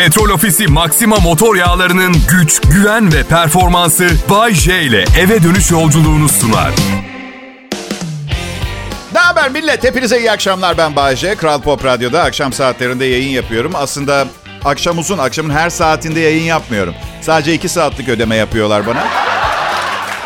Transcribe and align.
Petrol 0.00 0.30
Ofisi 0.30 0.66
Maxima 0.66 1.16
motor 1.16 1.56
yağlarının 1.56 2.16
güç, 2.30 2.60
güven 2.60 3.12
ve 3.12 3.22
performansı 3.24 4.08
Bay 4.30 4.54
J 4.54 4.82
ile 4.82 5.04
eve 5.18 5.42
dönüş 5.42 5.70
yolculuğunu 5.70 6.28
sunar. 6.28 6.70
Ne 9.12 9.18
haber 9.18 9.50
millet? 9.50 9.84
Hepinize 9.84 10.18
iyi 10.18 10.30
akşamlar 10.30 10.78
ben 10.78 10.96
Bayece. 10.96 11.34
Kral 11.34 11.60
Pop 11.60 11.84
Radyo'da 11.84 12.22
akşam 12.22 12.52
saatlerinde 12.52 13.04
yayın 13.04 13.28
yapıyorum. 13.28 13.72
Aslında 13.74 14.26
akşam 14.64 14.98
uzun, 14.98 15.18
akşamın 15.18 15.50
her 15.50 15.70
saatinde 15.70 16.20
yayın 16.20 16.44
yapmıyorum. 16.44 16.94
Sadece 17.20 17.54
iki 17.54 17.68
saatlik 17.68 18.08
ödeme 18.08 18.36
yapıyorlar 18.36 18.86
bana. 18.86 19.04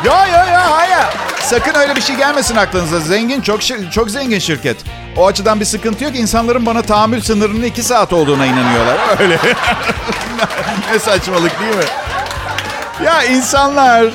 Ya 0.05 0.27
ya 0.27 0.47
ya 0.47 0.71
hayır. 0.71 1.24
Sakın 1.45 1.75
öyle 1.75 1.97
bir 1.97 2.01
şey 2.01 2.17
gelmesin 2.17 2.57
aklınıza. 2.57 3.01
Zengin, 3.01 3.41
çok 3.41 3.61
çok 3.93 4.11
zengin 4.11 4.39
şirket. 4.39 4.77
O 5.17 5.27
açıdan 5.27 5.61
bir 5.61 5.65
sıkıntı 5.65 6.05
yok. 6.05 6.17
İnsanların 6.17 6.67
bana 6.67 6.83
tahammül 6.83 7.21
sınırının 7.21 7.63
iki 7.63 7.83
saat 7.83 8.13
olduğuna 8.13 8.47
inanıyorlar. 8.47 8.97
Öyle. 9.21 9.39
ne 10.93 10.99
saçmalık 10.99 11.61
değil 11.61 11.77
mi? 11.77 11.85
Ya 13.05 13.25
insanlar 13.25 14.07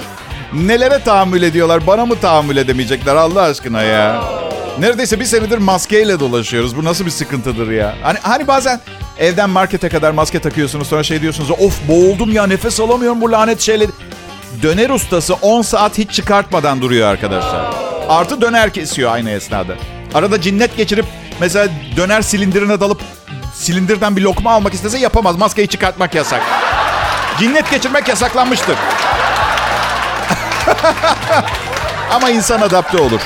nelere 0.53 1.03
tahammül 1.03 1.41
ediyorlar? 1.43 1.87
Bana 1.87 2.05
mı 2.05 2.15
tahammül 2.19 2.57
edemeyecekler 2.57 3.15
Allah 3.15 3.41
aşkına 3.41 3.81
ya? 3.83 4.23
Neredeyse 4.79 5.19
bir 5.19 5.25
senedir 5.25 5.57
maskeyle 5.57 6.19
dolaşıyoruz. 6.19 6.77
Bu 6.77 6.83
nasıl 6.83 7.05
bir 7.05 7.11
sıkıntıdır 7.11 7.71
ya? 7.71 7.95
Hani, 8.01 8.17
hani 8.21 8.47
bazen 8.47 8.79
evden 9.19 9.49
markete 9.49 9.89
kadar 9.89 10.11
maske 10.11 10.39
takıyorsunuz 10.39 10.87
sonra 10.87 11.03
şey 11.03 11.21
diyorsunuz. 11.21 11.51
Of 11.51 11.87
boğuldum 11.87 12.31
ya 12.33 12.47
nefes 12.47 12.79
alamıyorum 12.79 13.21
bu 13.21 13.31
lanet 13.31 13.61
şeyle. 13.61 13.87
Döner 14.61 14.89
ustası 14.89 15.33
10 15.33 15.61
saat 15.61 15.97
hiç 15.97 16.11
çıkartmadan 16.11 16.81
duruyor 16.81 17.07
arkadaşlar. 17.07 17.65
Artı 18.09 18.41
döner 18.41 18.73
kesiyor 18.73 19.11
aynı 19.11 19.29
esnada. 19.31 19.73
Arada 20.13 20.41
cinnet 20.41 20.77
geçirip 20.77 21.05
mesela 21.39 21.67
döner 21.97 22.21
silindirine 22.21 22.79
dalıp 22.79 23.01
silindirden 23.53 24.15
bir 24.15 24.21
lokma 24.21 24.51
almak 24.51 24.73
istese 24.73 24.97
yapamaz. 24.99 25.35
Maskeyi 25.37 25.67
çıkartmak 25.67 26.15
yasak. 26.15 26.41
Cinnet 27.39 27.71
geçirmek 27.71 28.07
yasaklanmıştır. 28.07 28.75
Ama 32.11 32.29
insan 32.29 32.61
adapte 32.61 32.97
olur. 32.97 33.21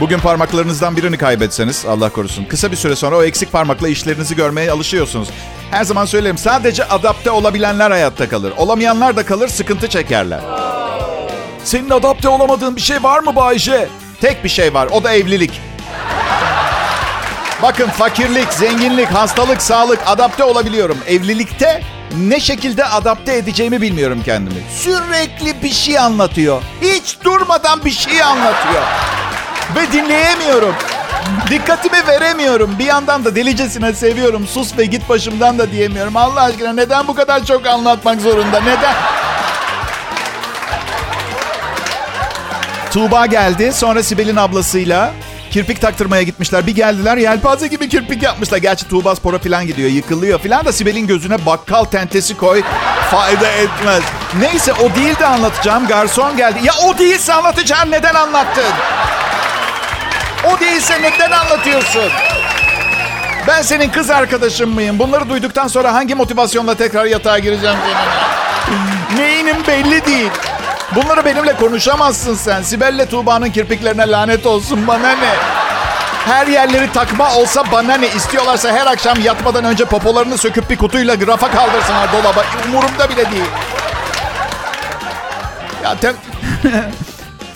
Bugün 0.00 0.18
parmaklarınızdan 0.18 0.96
birini 0.96 1.18
kaybetseniz 1.18 1.84
Allah 1.86 2.08
korusun. 2.10 2.44
Kısa 2.44 2.70
bir 2.70 2.76
süre 2.76 2.96
sonra 2.96 3.16
o 3.16 3.22
eksik 3.22 3.52
parmakla 3.52 3.88
işlerinizi 3.88 4.36
görmeye 4.36 4.70
alışıyorsunuz. 4.70 5.28
Her 5.70 5.84
zaman 5.84 6.04
söylerim 6.04 6.38
sadece 6.38 6.84
adapte 6.84 7.30
olabilenler 7.30 7.90
hayatta 7.90 8.28
kalır. 8.28 8.52
Olamayanlar 8.56 9.16
da 9.16 9.26
kalır 9.26 9.48
sıkıntı 9.48 9.88
çekerler. 9.88 10.40
Senin 11.64 11.90
adapte 11.90 12.28
olamadığın 12.28 12.76
bir 12.76 12.80
şey 12.80 13.02
var 13.02 13.20
mı 13.20 13.36
Bayce? 13.36 13.88
Tek 14.20 14.44
bir 14.44 14.48
şey 14.48 14.74
var 14.74 14.88
o 14.92 15.04
da 15.04 15.12
evlilik. 15.12 15.60
Bakın 17.62 17.88
fakirlik, 17.88 18.52
zenginlik, 18.52 19.08
hastalık, 19.08 19.62
sağlık 19.62 19.98
adapte 20.06 20.44
olabiliyorum. 20.44 20.98
Evlilikte 21.06 21.82
ne 22.16 22.40
şekilde 22.40 22.84
adapte 22.84 23.36
edeceğimi 23.36 23.80
bilmiyorum 23.80 24.22
kendimi. 24.24 24.60
Sürekli 24.74 25.62
bir 25.62 25.72
şey 25.72 25.98
anlatıyor. 25.98 26.62
Hiç 26.82 27.16
durmadan 27.24 27.84
bir 27.84 27.90
şey 27.90 28.22
anlatıyor. 28.22 28.82
Ve 29.74 29.92
dinleyemiyorum. 29.92 30.74
Dikkatimi 31.50 32.06
veremiyorum. 32.06 32.78
Bir 32.78 32.84
yandan 32.84 33.24
da 33.24 33.36
delicesine 33.36 33.92
seviyorum. 33.94 34.46
Sus 34.46 34.78
ve 34.78 34.84
git 34.84 35.08
başımdan 35.08 35.58
da 35.58 35.72
diyemiyorum. 35.72 36.16
Allah 36.16 36.42
aşkına 36.42 36.72
neden 36.72 37.08
bu 37.08 37.14
kadar 37.14 37.44
çok 37.44 37.66
anlatmak 37.66 38.20
zorunda? 38.20 38.60
Neden? 38.60 38.94
Tuğba 42.90 43.26
geldi. 43.26 43.72
Sonra 43.72 44.02
Sibel'in 44.02 44.36
ablasıyla 44.36 45.12
kirpik 45.50 45.80
taktırmaya 45.80 46.22
gitmişler. 46.22 46.66
Bir 46.66 46.74
geldiler 46.74 47.16
yelpaze 47.16 47.66
gibi 47.66 47.88
kirpik 47.88 48.22
yapmışlar. 48.22 48.58
Gerçi 48.58 48.88
Tuğba 48.88 49.16
spora 49.16 49.38
falan 49.38 49.66
gidiyor. 49.66 49.90
Yıkılıyor 49.90 50.38
falan 50.38 50.64
da 50.64 50.72
Sibel'in 50.72 51.06
gözüne 51.06 51.46
bakkal 51.46 51.84
tentesi 51.84 52.36
koy. 52.36 52.62
Fayda 53.10 53.48
etmez. 53.48 54.02
Neyse 54.40 54.72
o 54.72 54.94
değil 54.94 55.18
de 55.18 55.26
anlatacağım. 55.26 55.86
Garson 55.86 56.36
geldi. 56.36 56.58
Ya 56.62 56.72
o 56.84 56.98
değilse 56.98 57.32
anlatacağım. 57.32 57.90
Neden 57.90 58.14
anlattın? 58.14 58.64
O 60.46 60.60
değilse 60.60 61.02
neden 61.02 61.30
anlatıyorsun? 61.30 62.12
Ben 63.46 63.62
senin 63.62 63.90
kız 63.90 64.10
arkadaşın 64.10 64.68
mıyım? 64.68 64.98
Bunları 64.98 65.28
duyduktan 65.28 65.68
sonra 65.68 65.94
hangi 65.94 66.14
motivasyonla 66.14 66.74
tekrar 66.74 67.04
yatağa 67.04 67.38
gireceğim 67.38 67.76
seninle? 67.82 69.22
Neyinim 69.22 69.66
belli 69.66 70.04
değil. 70.06 70.30
Bunları 70.94 71.24
benimle 71.24 71.56
konuşamazsın 71.56 72.34
sen. 72.34 72.62
Sibel'le 72.62 73.06
Tuğba'nın 73.10 73.50
kirpiklerine 73.50 74.10
lanet 74.10 74.46
olsun 74.46 74.86
bana 74.86 75.08
ne? 75.08 75.34
Her 76.26 76.46
yerleri 76.46 76.92
takma 76.92 77.34
olsa 77.34 77.64
bana 77.72 77.96
ne? 77.96 78.08
İstiyorlarsa 78.08 78.72
her 78.72 78.86
akşam 78.86 79.20
yatmadan 79.20 79.64
önce 79.64 79.84
popolarını 79.84 80.38
söküp 80.38 80.70
bir 80.70 80.76
kutuyla 80.76 81.16
rafa 81.26 81.50
kaldırsınlar 81.50 82.12
dolaba. 82.12 82.44
Umurumda 82.68 83.10
bile 83.10 83.30
değil. 83.30 83.50
Ya 85.84 85.96
tem... 86.00 86.14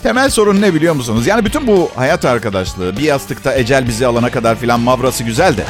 Temel 0.03 0.31
sorun 0.31 0.61
ne 0.63 0.75
biliyor 0.75 0.95
musunuz? 0.95 1.27
Yani 1.27 1.45
bütün 1.45 1.67
bu 1.67 1.91
hayat 1.97 2.25
arkadaşlığı, 2.25 2.97
bir 2.97 3.03
yastıkta 3.03 3.55
ecel 3.55 3.89
bizi 3.89 4.07
alana 4.07 4.31
kadar 4.31 4.57
filan 4.57 4.81
mavrası 4.81 5.25
güzel 5.25 5.57
de. 5.57 5.65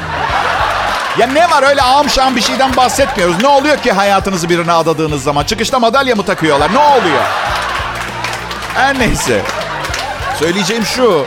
Ya 1.19 1.27
ne 1.27 1.51
var 1.51 1.63
öyle 1.63 1.83
ağam 1.83 2.07
bir 2.37 2.41
şeyden 2.41 2.77
bahsetmiyoruz. 2.77 3.43
Ne 3.43 3.49
oluyor 3.49 3.77
ki 3.77 3.93
hayatınızı 3.93 4.49
birine 4.49 4.73
adadığınız 4.73 5.23
zaman? 5.23 5.45
Çıkışta 5.45 5.79
madalya 5.79 6.15
mı 6.15 6.23
takıyorlar? 6.23 6.75
Ne 6.75 6.79
oluyor? 6.79 7.23
Her 8.75 8.99
neyse. 8.99 9.43
Söyleyeceğim 10.39 10.85
şu. 10.85 11.27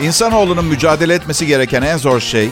İnsanoğlunun 0.00 0.64
mücadele 0.64 1.14
etmesi 1.14 1.46
gereken 1.46 1.82
en 1.82 1.96
zor 1.96 2.20
şey 2.20 2.50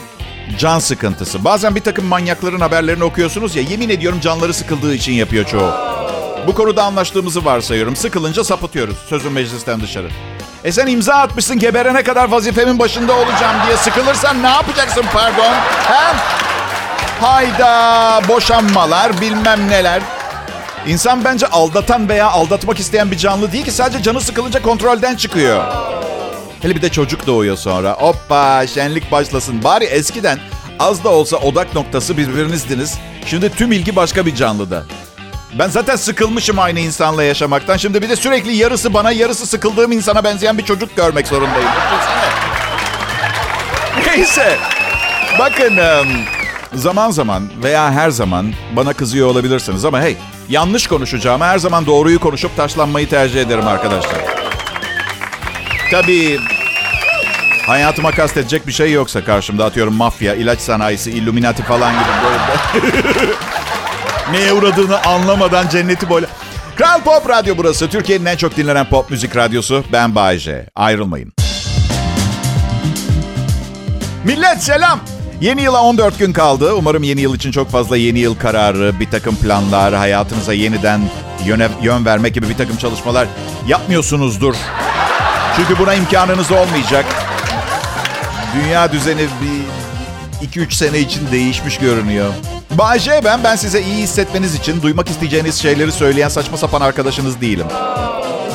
can 0.57 0.79
sıkıntısı. 0.79 1.43
Bazen 1.43 1.75
bir 1.75 1.81
takım 1.81 2.05
manyakların 2.05 2.59
haberlerini 2.59 3.03
okuyorsunuz 3.03 3.55
ya 3.55 3.61
yemin 3.61 3.89
ediyorum 3.89 4.19
canları 4.19 4.53
sıkıldığı 4.53 4.95
için 4.95 5.13
yapıyor 5.13 5.45
çoğu. 5.45 5.90
Bu 6.47 6.55
konuda 6.55 6.83
anlaştığımızı 6.83 7.45
varsayıyorum. 7.45 7.95
Sıkılınca 7.95 8.43
sapıtıyoruz 8.43 8.97
sözün 9.09 9.31
meclisten 9.31 9.81
dışarı. 9.81 10.09
E 10.63 10.71
sen 10.71 10.87
imza 10.87 11.13
atmışsın 11.13 11.59
geberene 11.59 12.03
kadar 12.03 12.29
vazifemin 12.31 12.79
başında 12.79 13.13
olacağım 13.13 13.55
diye 13.65 13.77
sıkılırsan 13.77 14.43
ne 14.43 14.49
yapacaksın 14.49 15.05
pardon? 15.13 15.53
He? 15.87 16.15
Hayda 17.21 18.21
boşanmalar 18.27 19.21
bilmem 19.21 19.69
neler. 19.69 20.01
İnsan 20.87 21.23
bence 21.23 21.47
aldatan 21.47 22.09
veya 22.09 22.27
aldatmak 22.29 22.79
isteyen 22.79 23.11
bir 23.11 23.17
canlı 23.17 23.51
değil 23.51 23.65
ki 23.65 23.71
sadece 23.71 24.03
canı 24.03 24.21
sıkılınca 24.21 24.61
kontrolden 24.61 25.15
çıkıyor. 25.15 25.63
Hele 26.61 26.75
bir 26.75 26.81
de 26.81 26.89
çocuk 26.89 27.27
doğuyor 27.27 27.57
sonra. 27.57 27.93
Hoppa 27.93 28.67
şenlik 28.67 29.11
başlasın. 29.11 29.63
Bari 29.63 29.83
eskiden 29.85 30.39
az 30.79 31.03
da 31.03 31.09
olsa 31.09 31.37
odak 31.37 31.75
noktası 31.75 32.17
birbirinizdiniz. 32.17 32.97
Şimdi 33.25 33.49
tüm 33.49 33.71
ilgi 33.71 33.95
başka 33.95 34.25
bir 34.25 34.35
canlıda. 34.35 34.83
Ben 35.59 35.69
zaten 35.69 35.95
sıkılmışım 35.95 36.59
aynı 36.59 36.79
insanla 36.79 37.23
yaşamaktan. 37.23 37.77
Şimdi 37.77 38.01
bir 38.01 38.09
de 38.09 38.15
sürekli 38.15 38.55
yarısı 38.55 38.93
bana 38.93 39.11
yarısı 39.11 39.45
sıkıldığım 39.45 39.91
insana 39.91 40.23
benzeyen 40.23 40.57
bir 40.57 40.65
çocuk 40.65 40.95
görmek 40.95 41.27
zorundayım. 41.27 41.69
Neyse. 44.07 44.57
Bakın 45.39 45.79
zaman 46.73 47.11
zaman 47.11 47.49
veya 47.63 47.91
her 47.91 48.09
zaman 48.09 48.53
bana 48.75 48.93
kızıyor 48.93 49.27
olabilirsiniz 49.27 49.85
ama 49.85 50.01
hey 50.01 50.17
yanlış 50.49 50.87
konuşacağım. 50.87 51.41
Her 51.41 51.57
zaman 51.57 51.85
doğruyu 51.85 52.19
konuşup 52.19 52.57
taşlanmayı 52.57 53.09
tercih 53.09 53.41
ederim 53.41 53.67
arkadaşlar. 53.67 54.19
Tabii 55.91 56.39
hayatıma 57.65 58.11
kastedecek 58.11 58.67
bir 58.67 58.71
şey 58.71 58.91
yoksa 58.91 59.23
karşımda 59.23 59.65
atıyorum 59.65 59.93
mafya, 59.95 60.35
ilaç 60.35 60.59
sanayisi, 60.59 61.11
illuminati 61.11 61.63
falan 61.63 61.91
gibi 61.93 62.11
böyle. 62.23 63.31
Neye 64.31 64.53
uğradığını 64.53 65.03
anlamadan 65.03 65.67
cenneti 65.69 66.09
böyle. 66.09 66.25
Kral 66.75 67.01
Pop 67.01 67.29
Radyo 67.29 67.57
burası. 67.57 67.89
Türkiye'nin 67.89 68.25
en 68.25 68.35
çok 68.35 68.57
dinlenen 68.57 68.89
pop 68.89 69.09
müzik 69.09 69.35
radyosu. 69.35 69.83
Ben 69.91 70.15
Bayece. 70.15 70.65
Ayrılmayın. 70.75 71.33
Millet 74.23 74.63
selam. 74.63 74.99
Yeni 75.41 75.61
yıla 75.61 75.81
14 75.83 76.19
gün 76.19 76.33
kaldı. 76.33 76.73
Umarım 76.73 77.03
yeni 77.03 77.21
yıl 77.21 77.35
için 77.35 77.51
çok 77.51 77.69
fazla 77.71 77.97
yeni 77.97 78.19
yıl 78.19 78.35
kararı, 78.35 78.99
bir 78.99 79.09
takım 79.09 79.35
planlar, 79.35 79.93
hayatınıza 79.93 80.53
yeniden 80.53 81.01
yöne, 81.45 81.67
yön 81.81 82.05
vermek 82.05 82.33
gibi 82.33 82.49
bir 82.49 82.57
takım 82.57 82.77
çalışmalar 82.77 83.27
yapmıyorsunuzdur. 83.67 84.55
Çünkü 85.55 85.79
buna 85.79 85.93
imkanınız 85.93 86.51
olmayacak. 86.51 87.05
Dünya 88.55 88.91
düzeni 88.91 89.21
bir 89.21 89.80
2-3 90.41 90.73
sene 90.73 90.99
için 90.99 91.31
değişmiş 91.31 91.77
görünüyor. 91.77 92.33
Bayce 92.71 93.21
ben, 93.23 93.43
ben 93.43 93.55
size 93.55 93.81
iyi 93.81 94.03
hissetmeniz 94.03 94.55
için 94.55 94.81
duymak 94.81 95.09
isteyeceğiniz 95.09 95.55
şeyleri 95.55 95.91
söyleyen 95.91 96.29
saçma 96.29 96.57
sapan 96.57 96.81
arkadaşınız 96.81 97.41
değilim. 97.41 97.67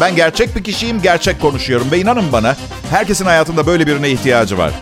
Ben 0.00 0.16
gerçek 0.16 0.56
bir 0.56 0.64
kişiyim, 0.64 1.02
gerçek 1.02 1.40
konuşuyorum 1.40 1.90
ve 1.90 1.98
inanın 1.98 2.32
bana 2.32 2.56
herkesin 2.90 3.24
hayatında 3.24 3.66
böyle 3.66 3.86
birine 3.86 4.10
ihtiyacı 4.10 4.58
var. 4.58 4.72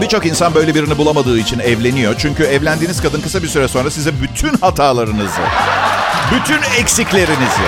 Birçok 0.00 0.26
insan 0.26 0.54
böyle 0.54 0.74
birini 0.74 0.98
bulamadığı 0.98 1.38
için 1.38 1.58
evleniyor. 1.58 2.14
Çünkü 2.18 2.42
evlendiğiniz 2.42 3.02
kadın 3.02 3.20
kısa 3.20 3.42
bir 3.42 3.48
süre 3.48 3.68
sonra 3.68 3.90
size 3.90 4.10
bütün 4.22 4.56
hatalarınızı, 4.58 5.40
bütün 6.34 6.80
eksiklerinizi, 6.80 7.66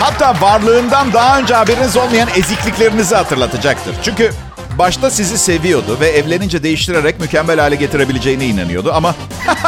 hatta 0.00 0.40
varlığından 0.40 1.12
daha 1.12 1.38
önce 1.38 1.54
haberiniz 1.54 1.96
olmayan 1.96 2.28
ezikliklerinizi 2.36 3.14
hatırlatacaktır. 3.14 3.94
Çünkü 4.02 4.32
Başta 4.78 5.10
sizi 5.10 5.38
seviyordu 5.38 5.96
ve 6.00 6.08
evlenince 6.08 6.62
değiştirerek 6.62 7.20
mükemmel 7.20 7.60
hale 7.60 7.76
getirebileceğine 7.76 8.46
inanıyordu 8.46 8.92
ama 8.94 9.14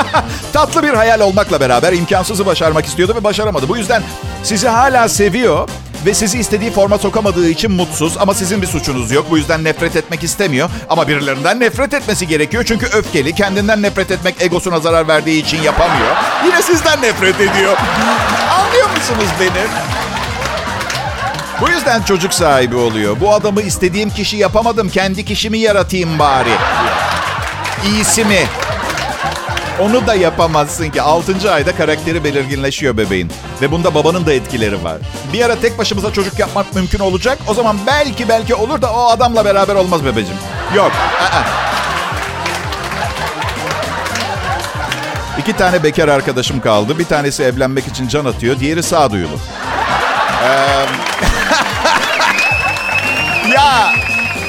tatlı 0.53 0.83
bir 0.83 0.95
hayal 0.95 1.21
olmakla 1.21 1.61
beraber 1.61 1.93
imkansızı 1.93 2.47
başarmak 2.47 2.87
istiyordu 2.87 3.15
ve 3.17 3.25
başaramadı. 3.25 3.69
Bu 3.69 3.77
yüzden 3.77 4.03
sizi 4.43 4.69
hala 4.69 5.09
seviyor 5.09 5.69
ve 6.07 6.15
sizi 6.15 6.39
istediği 6.39 6.71
forma 6.71 6.99
sokamadığı 6.99 7.49
için 7.49 7.73
mutsuz 7.73 8.17
ama 8.19 8.35
sizin 8.35 8.63
bir 8.63 8.67
suçunuz 8.67 9.11
yok. 9.11 9.27
Bu 9.31 9.39
yüzden 9.39 9.65
nefret 9.65 9.97
etmek 9.97 10.23
istemiyor 10.25 10.71
ama 10.91 11.09
birilerinden 11.09 11.61
nefret 11.61 11.95
etmesi 11.95 12.27
gerekiyor 12.29 12.65
çünkü 12.69 12.87
öfkeli. 12.87 13.35
Kendinden 13.35 13.83
nefret 13.83 14.11
etmek 14.11 14.35
egosuna 14.43 14.81
zarar 14.81 15.09
verdiği 15.09 15.43
için 15.43 15.63
yapamıyor. 15.63 16.17
Yine 16.47 16.63
sizden 16.63 17.03
nefret 17.03 17.35
ediyor. 17.35 17.77
Anlıyor 18.51 18.89
musunuz 18.97 19.29
beni? 19.41 19.65
Bu 21.61 21.69
yüzden 21.71 22.03
çocuk 22.03 22.35
sahibi 22.35 22.77
oluyor. 22.77 23.17
Bu 23.21 23.35
adamı 23.35 23.63
istediğim 23.63 24.11
kişi 24.11 24.37
yapamadım. 24.37 24.89
Kendi 24.89 25.25
kişimi 25.25 25.59
yaratayım 25.59 26.19
bari. 26.19 26.53
İyisi 27.87 28.25
mi? 28.25 28.41
Onu 29.81 30.07
da 30.07 30.15
yapamazsın 30.15 30.91
ki. 30.91 31.03
6. 31.03 31.53
ayda 31.53 31.77
karakteri 31.77 32.25
belirginleşiyor 32.25 32.97
bebeğin. 32.97 33.33
Ve 33.63 33.71
bunda 33.71 33.95
babanın 33.95 34.27
da 34.27 34.33
etkileri 34.33 34.85
var. 34.85 34.97
Bir 35.33 35.45
ara 35.45 35.61
tek 35.61 35.79
başımıza 35.79 36.13
çocuk 36.13 36.39
yapmak 36.39 36.75
mümkün 36.75 36.99
olacak. 36.99 37.39
O 37.49 37.55
zaman 37.55 37.77
belki 37.87 38.29
belki 38.29 38.55
olur 38.55 38.83
da 38.83 38.93
o 38.93 39.09
adamla 39.09 39.45
beraber 39.45 39.75
olmaz 39.75 40.05
bebecim. 40.05 40.37
Yok. 40.77 40.93
Aa. 41.21 41.43
İki 45.39 45.53
tane 45.53 45.83
bekar 45.83 46.09
arkadaşım 46.09 46.61
kaldı. 46.61 46.99
Bir 46.99 47.05
tanesi 47.05 47.43
evlenmek 47.43 47.87
için 47.87 48.09
can 48.09 48.25
atıyor. 48.25 48.61
Diğeri 48.61 48.83
sağduyulu. 48.83 49.35
Ee, 50.43 50.47
ya 50.47 51.34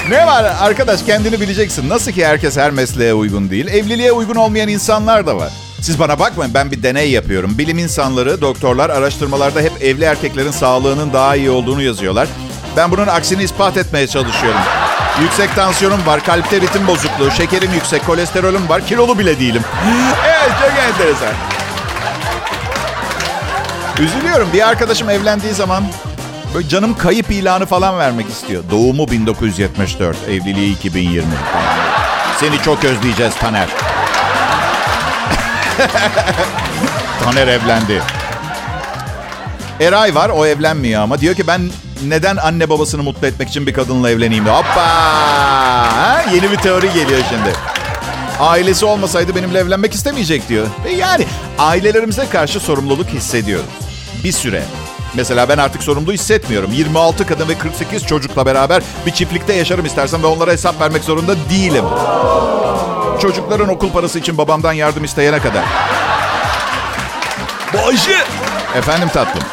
ne 0.09 0.27
var 0.27 0.43
arkadaş 0.59 1.03
kendini 1.03 1.41
bileceksin. 1.41 1.89
Nasıl 1.89 2.11
ki 2.11 2.25
herkes 2.25 2.57
her 2.57 2.71
mesleğe 2.71 3.13
uygun 3.13 3.49
değil. 3.49 3.67
Evliliğe 3.67 4.11
uygun 4.11 4.35
olmayan 4.35 4.69
insanlar 4.69 5.27
da 5.27 5.37
var. 5.37 5.51
Siz 5.81 5.99
bana 5.99 6.19
bakmayın 6.19 6.53
ben 6.53 6.71
bir 6.71 6.83
deney 6.83 7.11
yapıyorum. 7.11 7.57
Bilim 7.57 7.77
insanları, 7.77 8.41
doktorlar 8.41 8.89
araştırmalarda 8.89 9.61
hep 9.61 9.83
evli 9.83 10.03
erkeklerin 10.03 10.51
sağlığının 10.51 11.13
daha 11.13 11.35
iyi 11.35 11.49
olduğunu 11.49 11.81
yazıyorlar. 11.81 12.27
Ben 12.77 12.91
bunun 12.91 13.07
aksini 13.07 13.43
ispat 13.43 13.77
etmeye 13.77 14.07
çalışıyorum. 14.07 14.61
Yüksek 15.21 15.55
tansiyonum 15.55 16.05
var, 16.05 16.23
kalpte 16.23 16.61
ritim 16.61 16.87
bozukluğu, 16.87 17.31
şekerim 17.31 17.73
yüksek, 17.73 18.05
kolesterolüm 18.05 18.69
var, 18.69 18.87
kilolu 18.87 19.19
bile 19.19 19.39
değilim. 19.39 19.61
evet 20.27 20.51
çok 20.61 20.71
enteresan. 20.79 21.33
Üzülüyorum. 23.99 24.49
Bir 24.53 24.67
arkadaşım 24.67 25.09
evlendiği 25.09 25.53
zaman 25.53 25.83
böyle 26.55 26.69
canım 26.69 26.97
kayıp 26.97 27.31
ilanı 27.31 27.65
falan 27.65 27.99
vermek 27.99 28.29
istiyor. 28.29 28.63
Doğumu 28.71 29.07
1974, 29.07 30.17
evliliği 30.29 30.75
2020. 30.75 31.25
Seni 32.39 32.61
çok 32.61 32.83
özleyeceğiz 32.83 33.35
Taner. 33.35 33.67
Taner 37.23 37.47
evlendi. 37.47 38.01
Eray 39.79 40.15
var, 40.15 40.29
o 40.29 40.45
evlenmiyor 40.45 41.01
ama. 41.01 41.19
Diyor 41.19 41.35
ki 41.35 41.47
ben 41.47 41.69
neden 42.05 42.37
anne 42.37 42.69
babasını 42.69 43.03
mutlu 43.03 43.27
etmek 43.27 43.49
için 43.49 43.67
bir 43.67 43.73
kadınla 43.73 44.09
evleneyim 44.09 44.45
diyor. 44.45 44.55
Hoppa! 44.55 44.85
Ha? 45.95 46.25
Yeni 46.33 46.51
bir 46.51 46.57
teori 46.57 46.93
geliyor 46.93 47.21
şimdi. 47.29 47.53
Ailesi 48.39 48.85
olmasaydı 48.85 49.35
benimle 49.35 49.59
evlenmek 49.59 49.93
istemeyecek 49.93 50.49
diyor. 50.49 50.67
E 50.87 50.91
yani 50.91 51.25
ailelerimize 51.59 52.29
karşı 52.29 52.59
sorumluluk 52.59 53.07
hissediyoruz. 53.07 53.65
Bir 54.23 54.31
süre. 54.31 54.63
Mesela 55.15 55.49
ben 55.49 55.57
artık 55.57 55.83
sorumlu 55.83 56.11
hissetmiyorum. 56.13 56.71
26 56.71 57.27
kadın 57.27 57.49
ve 57.49 57.57
48 57.57 58.05
çocukla 58.05 58.45
beraber 58.45 58.83
bir 59.05 59.11
çiftlikte 59.11 59.53
yaşarım 59.53 59.85
istersen 59.85 60.23
ve 60.23 60.27
onlara 60.27 60.51
hesap 60.51 60.81
vermek 60.81 61.03
zorunda 61.03 61.35
değilim. 61.49 61.85
Çocukların 63.21 63.69
okul 63.69 63.91
parası 63.91 64.19
için 64.19 64.37
babamdan 64.37 64.73
yardım 64.73 65.03
isteyene 65.03 65.39
kadar. 65.39 65.63
Bayce, 67.73 68.17
Efendim 68.75 69.09
tatlım. 69.13 69.43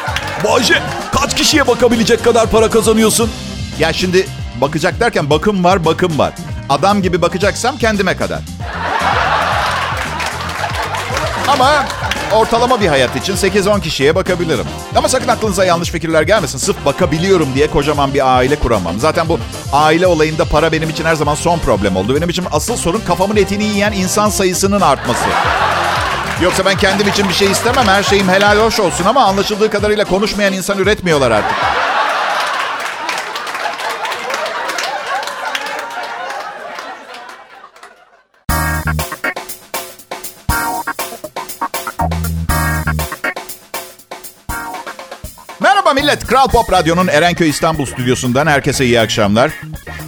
Bayce 0.43 0.81
kaç 1.11 1.35
kişiye 1.35 1.67
bakabilecek 1.67 2.23
kadar 2.23 2.47
para 2.47 2.69
kazanıyorsun? 2.69 3.31
Ya 3.79 3.93
şimdi 3.93 4.27
bakacak 4.61 4.99
derken 4.99 5.29
bakım 5.29 5.63
var, 5.63 5.85
bakım 5.85 6.19
var. 6.19 6.33
Adam 6.69 7.01
gibi 7.01 7.21
bakacaksam 7.21 7.77
kendime 7.77 8.17
kadar. 8.17 8.39
Ama 11.47 11.85
ortalama 12.33 12.81
bir 12.81 12.87
hayat 12.87 13.15
için 13.15 13.35
8-10 13.35 13.81
kişiye 13.81 14.15
bakabilirim. 14.15 14.65
Ama 14.95 15.07
sakın 15.07 15.27
aklınıza 15.27 15.65
yanlış 15.65 15.89
fikirler 15.91 16.21
gelmesin. 16.21 16.57
Sırf 16.57 16.85
bakabiliyorum 16.85 17.47
diye 17.55 17.67
kocaman 17.69 18.13
bir 18.13 18.35
aile 18.37 18.55
kuramam. 18.55 18.99
Zaten 18.99 19.29
bu 19.29 19.39
aile 19.73 20.07
olayında 20.07 20.45
para 20.45 20.71
benim 20.71 20.89
için 20.89 21.05
her 21.05 21.15
zaman 21.15 21.35
son 21.35 21.59
problem 21.59 21.95
oldu. 21.95 22.15
Benim 22.15 22.29
için 22.29 22.45
asıl 22.51 22.75
sorun 22.77 23.01
kafamın 23.07 23.35
etini 23.35 23.63
yiyen 23.63 23.91
insan 23.91 24.29
sayısının 24.29 24.81
artması. 24.81 25.25
Yoksa 26.41 26.65
ben 26.65 26.77
kendim 26.77 27.07
için 27.07 27.29
bir 27.29 27.33
şey 27.33 27.51
istemem. 27.51 27.87
Her 27.87 28.03
şeyim 28.03 28.29
helal 28.29 28.57
hoş 28.57 28.79
olsun 28.79 29.05
ama 29.05 29.23
anlaşıldığı 29.25 29.69
kadarıyla 29.69 30.05
konuşmayan 30.05 30.53
insan 30.53 30.77
üretmiyorlar 30.77 31.31
artık. 31.31 31.57
Millet. 46.13 46.27
Kral 46.27 46.47
Pop 46.47 46.71
Radyo'nun 46.71 47.07
Erenköy 47.07 47.49
İstanbul 47.49 47.85
stüdyosundan 47.85 48.47
herkese 48.47 48.85
iyi 48.85 48.99
akşamlar. 48.99 49.51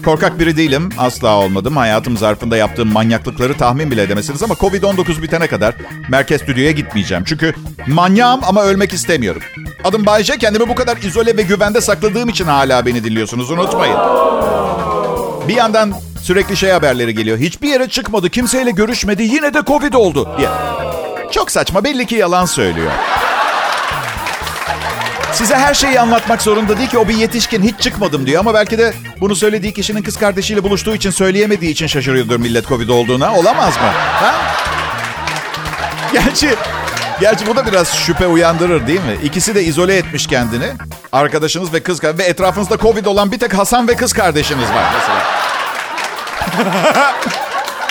Korkak 0.06 0.40
biri 0.40 0.58
değilim. 0.58 0.90
Asla 0.98 1.36
olmadım. 1.36 1.78
Hayatım 1.78 2.18
zarfında 2.18 2.58
yaptığım 2.58 2.94
manyaklıkları 2.94 3.58
tahmin 3.58 3.92
bile 3.92 4.04
edemezsiniz 4.04 4.44
ama 4.44 4.54
Covid-19 4.54 5.22
bitene 5.22 5.48
kadar 5.48 5.76
merkez 6.10 6.42
stüdyoya 6.42 6.72
gitmeyeceğim. 6.72 7.24
Çünkü 7.28 7.54
manyağım 7.88 8.42
ama 8.44 8.64
ölmek 8.64 8.94
istemiyorum. 8.94 9.42
Adım 9.84 10.06
Bayce. 10.06 10.38
Kendimi 10.38 10.70
bu 10.70 10.76
kadar 10.76 10.98
izole 10.98 11.38
ve 11.38 11.42
güvende 11.42 11.82
sakladığım 11.82 12.30
için 12.30 12.46
hala 12.46 12.86
beni 12.86 13.04
dinliyorsunuz. 13.04 13.52
Unutmayın. 13.52 13.98
Bir 15.48 15.56
yandan 15.56 15.94
sürekli 16.22 16.58
şey 16.58 16.72
haberleri 16.72 17.16
geliyor. 17.16 17.38
Hiçbir 17.38 17.70
yere 17.70 17.90
çıkmadı, 17.90 18.30
kimseyle 18.30 18.72
görüşmedi, 18.72 19.24
yine 19.24 19.54
de 19.54 19.62
Covid 19.68 19.94
oldu 19.94 20.30
diye. 20.38 20.50
Çok 21.32 21.52
saçma. 21.52 21.84
Belli 21.84 22.06
ki 22.06 22.16
yalan 22.16 22.46
söylüyor. 22.46 22.92
Size 25.36 25.56
her 25.56 25.74
şeyi 25.74 26.00
anlatmak 26.00 26.42
zorunda 26.42 26.78
değil 26.78 26.90
ki 26.90 26.98
o 26.98 27.08
bir 27.08 27.14
yetişkin 27.14 27.64
hiç 27.64 27.80
çıkmadım 27.80 28.26
diyor. 28.26 28.40
Ama 28.40 28.54
belki 28.54 28.78
de 28.78 28.94
bunu 29.22 29.36
söylediği 29.36 29.74
kişinin 29.74 30.02
kız 30.02 30.18
kardeşiyle 30.18 30.64
buluştuğu 30.64 30.96
için 30.96 31.12
söyleyemediği 31.12 31.72
için 31.72 31.88
şaşırıyordur 31.88 32.40
millet 32.40 32.68
Covid 32.68 32.90
olduğuna. 32.90 33.34
Olamaz 33.34 33.78
mı? 33.78 33.88
Ha? 33.94 34.36
Gerçi, 36.14 36.56
gerçi 37.20 37.48
bu 37.48 37.56
da 37.56 37.66
biraz 37.66 37.96
şüphe 37.96 38.28
uyandırır 38.28 38.88
değil 38.88 39.00
mi? 39.00 39.18
İkisi 39.24 39.56
de 39.56 39.64
izole 39.64 39.98
etmiş 39.98 40.28
kendini. 40.28 40.68
Arkadaşınız 41.12 41.74
ve 41.74 41.84
kız 41.84 42.04
ve 42.04 42.24
etrafınızda 42.24 42.78
Covid 42.78 43.06
olan 43.06 43.32
bir 43.32 43.40
tek 43.40 43.54
Hasan 43.54 43.88
ve 43.88 43.96
kız 43.96 44.14
kardeşiniz 44.14 44.70
var 44.70 44.84
mesela. 44.94 45.22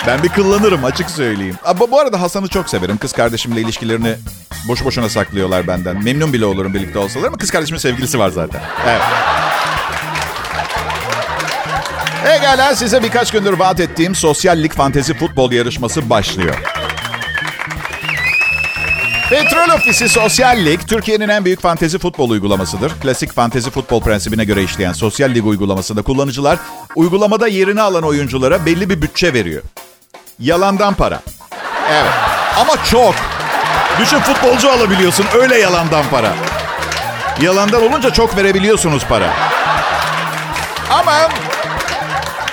Ben 0.07 0.23
bir 0.23 0.29
kullanırım 0.29 0.85
açık 0.85 1.09
söyleyeyim. 1.09 1.55
Ama 1.63 1.91
bu 1.91 1.99
arada 1.99 2.21
Hasan'ı 2.21 2.47
çok 2.47 2.69
severim. 2.69 2.97
Kız 2.97 3.11
kardeşimle 3.13 3.61
ilişkilerini 3.61 4.15
boş 4.67 4.85
boşuna 4.85 5.09
saklıyorlar 5.09 5.67
benden. 5.67 6.03
Memnun 6.03 6.33
bile 6.33 6.45
olurum 6.45 6.73
birlikte 6.73 6.99
olsalar 6.99 7.27
ama 7.27 7.37
kız 7.37 7.51
kardeşimin 7.51 7.79
sevgilisi 7.79 8.19
var 8.19 8.29
zaten. 8.29 8.61
Evet. 8.87 9.01
Pekala 12.23 12.75
size 12.75 13.03
birkaç 13.03 13.31
gündür 13.31 13.53
vaat 13.53 13.79
ettiğim 13.79 14.15
Sosyal 14.15 14.57
Lig 14.63 14.71
Fantezi 14.71 15.13
Futbol 15.13 15.51
yarışması 15.51 16.09
başlıyor. 16.09 16.55
Petrol 19.29 19.75
Ofisi 19.75 20.09
Sosyal 20.09 20.65
Lig, 20.65 20.79
Türkiye'nin 20.87 21.29
en 21.29 21.45
büyük 21.45 21.61
fantezi 21.61 21.99
futbol 21.99 22.29
uygulamasıdır. 22.29 22.91
Klasik 23.01 23.33
fantezi 23.33 23.69
futbol 23.69 24.01
prensibine 24.01 24.45
göre 24.45 24.63
işleyen 24.63 24.93
Sosyal 24.93 25.29
Lig 25.29 25.45
uygulamasında 25.45 26.01
kullanıcılar, 26.01 26.59
uygulamada 26.95 27.47
yerini 27.47 27.81
alan 27.81 28.03
oyunculara 28.03 28.65
belli 28.65 28.89
bir 28.89 29.01
bütçe 29.01 29.33
veriyor. 29.33 29.63
Yalandan 30.39 30.93
para. 30.93 31.21
Evet. 31.91 32.11
Ama 32.57 32.83
çok. 32.83 33.15
Düşün 33.99 34.19
futbolcu 34.19 34.71
alabiliyorsun, 34.71 35.25
öyle 35.33 35.57
yalandan 35.57 36.05
para. 36.11 36.33
Yalandan 37.41 37.83
olunca 37.83 38.09
çok 38.09 38.37
verebiliyorsunuz 38.37 39.03
para. 39.05 39.33
Ama 40.89 41.29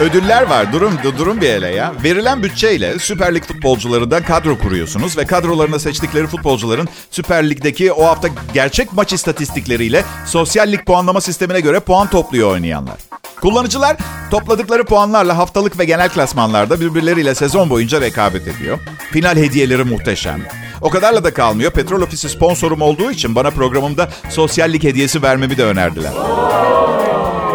Ödüller 0.01 0.43
var. 0.43 0.73
Durun, 0.73 0.99
durun 1.19 1.41
bir 1.41 1.49
hele 1.49 1.69
ya. 1.69 1.93
Verilen 2.05 2.43
bütçeyle 2.43 2.99
Süper 2.99 3.35
Lig 3.35 3.45
futbolcularından 3.45 4.23
kadro 4.23 4.59
kuruyorsunuz 4.59 5.19
ve 5.19 5.27
kadrolarına 5.27 5.79
seçtikleri 5.79 6.27
futbolcuların 6.27 6.89
Süper 7.11 7.51
Lig'deki 7.51 7.93
o 7.93 8.07
hafta 8.07 8.29
gerçek 8.55 8.93
maç 8.93 9.13
istatistikleriyle 9.13 10.05
Sosyal 10.27 10.73
Lig 10.73 10.87
puanlama 10.87 11.21
sistemine 11.21 11.61
göre 11.61 11.81
puan 11.81 12.11
topluyor 12.11 12.51
oynayanlar. 12.53 12.97
Kullanıcılar 13.43 13.97
topladıkları 14.31 14.85
puanlarla 14.85 15.39
haftalık 15.39 15.79
ve 15.79 15.85
genel 15.85 16.09
klasmanlarda 16.09 16.81
birbirleriyle 16.81 17.35
sezon 17.35 17.71
boyunca 17.71 18.01
rekabet 18.01 18.49
ediyor. 18.49 18.79
Final 19.13 19.37
hediyeleri 19.37 19.85
muhteşem. 19.85 20.43
O 20.81 20.91
kadarla 20.91 21.25
da 21.25 21.35
kalmıyor. 21.35 21.71
Petrol 21.71 22.03
Ofisi 22.03 22.29
sponsorum 22.29 22.83
olduğu 22.83 23.11
için 23.11 23.35
bana 23.35 23.51
programımda 23.51 24.09
sosyallik 24.31 24.85
hediyesi 24.85 25.23
vermemi 25.23 25.57
de 25.57 25.65
önerdiler. 25.65 26.13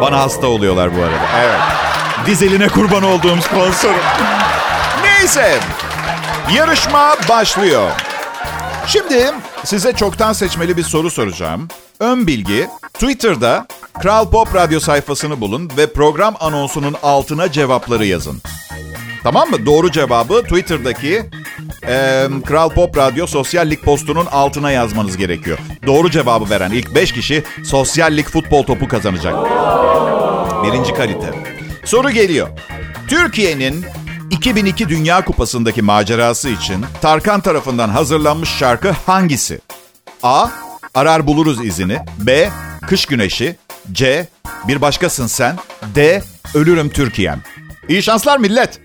Bana 0.02 0.20
hasta 0.20 0.48
oluyorlar 0.48 0.98
bu 0.98 1.02
arada. 1.04 1.26
Evet. 1.40 1.60
Dizeline 2.26 2.68
kurban 2.68 3.04
olduğum 3.04 3.42
sponsorum. 3.42 3.96
Neyse. 5.04 5.60
Yarışma 6.56 7.16
başlıyor. 7.30 7.92
Şimdi 8.88 9.32
size 9.64 9.94
çoktan 9.94 10.34
seçmeli 10.34 10.78
bir 10.78 10.84
soru 10.84 11.12
soracağım. 11.12 11.68
Ön 12.00 12.28
bilgi, 12.28 12.68
Twitter'da 12.94 13.68
Kral 14.02 14.30
Pop 14.30 14.56
Radyo 14.56 14.80
sayfasını 14.80 15.42
bulun 15.42 15.72
ve 15.78 15.94
program 15.94 16.36
anonsunun 16.40 16.96
altına 17.04 17.52
cevapları 17.52 18.06
yazın. 18.06 18.42
Tamam 19.24 19.50
mı? 19.50 19.66
Doğru 19.66 19.92
cevabı 19.92 20.44
Twitter'daki 20.44 21.26
e, 21.88 22.28
Kral 22.46 22.70
Pop 22.70 22.98
Radyo 22.98 23.28
sosyallik 23.28 23.84
postunun 23.84 24.26
altına 24.26 24.72
yazmanız 24.72 25.18
gerekiyor. 25.18 25.58
Doğru 25.88 26.12
cevabı 26.12 26.50
veren 26.50 26.72
ilk 26.72 26.96
5 26.96 27.12
kişi 27.12 27.44
sosyallik 27.66 28.30
futbol 28.30 28.64
topu 28.64 28.88
kazanacak. 28.88 29.36
Birinci 30.64 30.94
kalite. 30.94 31.34
Soru 31.86 32.10
geliyor. 32.10 32.48
Türkiye'nin 33.08 33.86
2002 34.32 34.90
Dünya 34.90 35.26
Kupası'ndaki 35.26 35.82
macerası 35.82 36.50
için 36.50 36.86
Tarkan 37.02 37.42
tarafından 37.42 37.90
hazırlanmış 37.90 38.50
şarkı 38.50 38.92
hangisi? 39.06 39.60
A. 40.24 40.48
Arar 40.96 41.28
buluruz 41.28 41.66
izini. 41.66 42.00
B. 42.20 42.50
Kış 42.88 43.06
güneşi. 43.06 43.56
C. 43.92 44.28
Bir 44.68 44.82
başkasın 44.82 45.28
sen. 45.28 45.56
D. 45.96 46.22
Ölürüm 46.54 46.90
Türkiye'm. 46.90 47.42
İyi 47.90 48.04
şanslar 48.04 48.38
millet. 48.38 48.80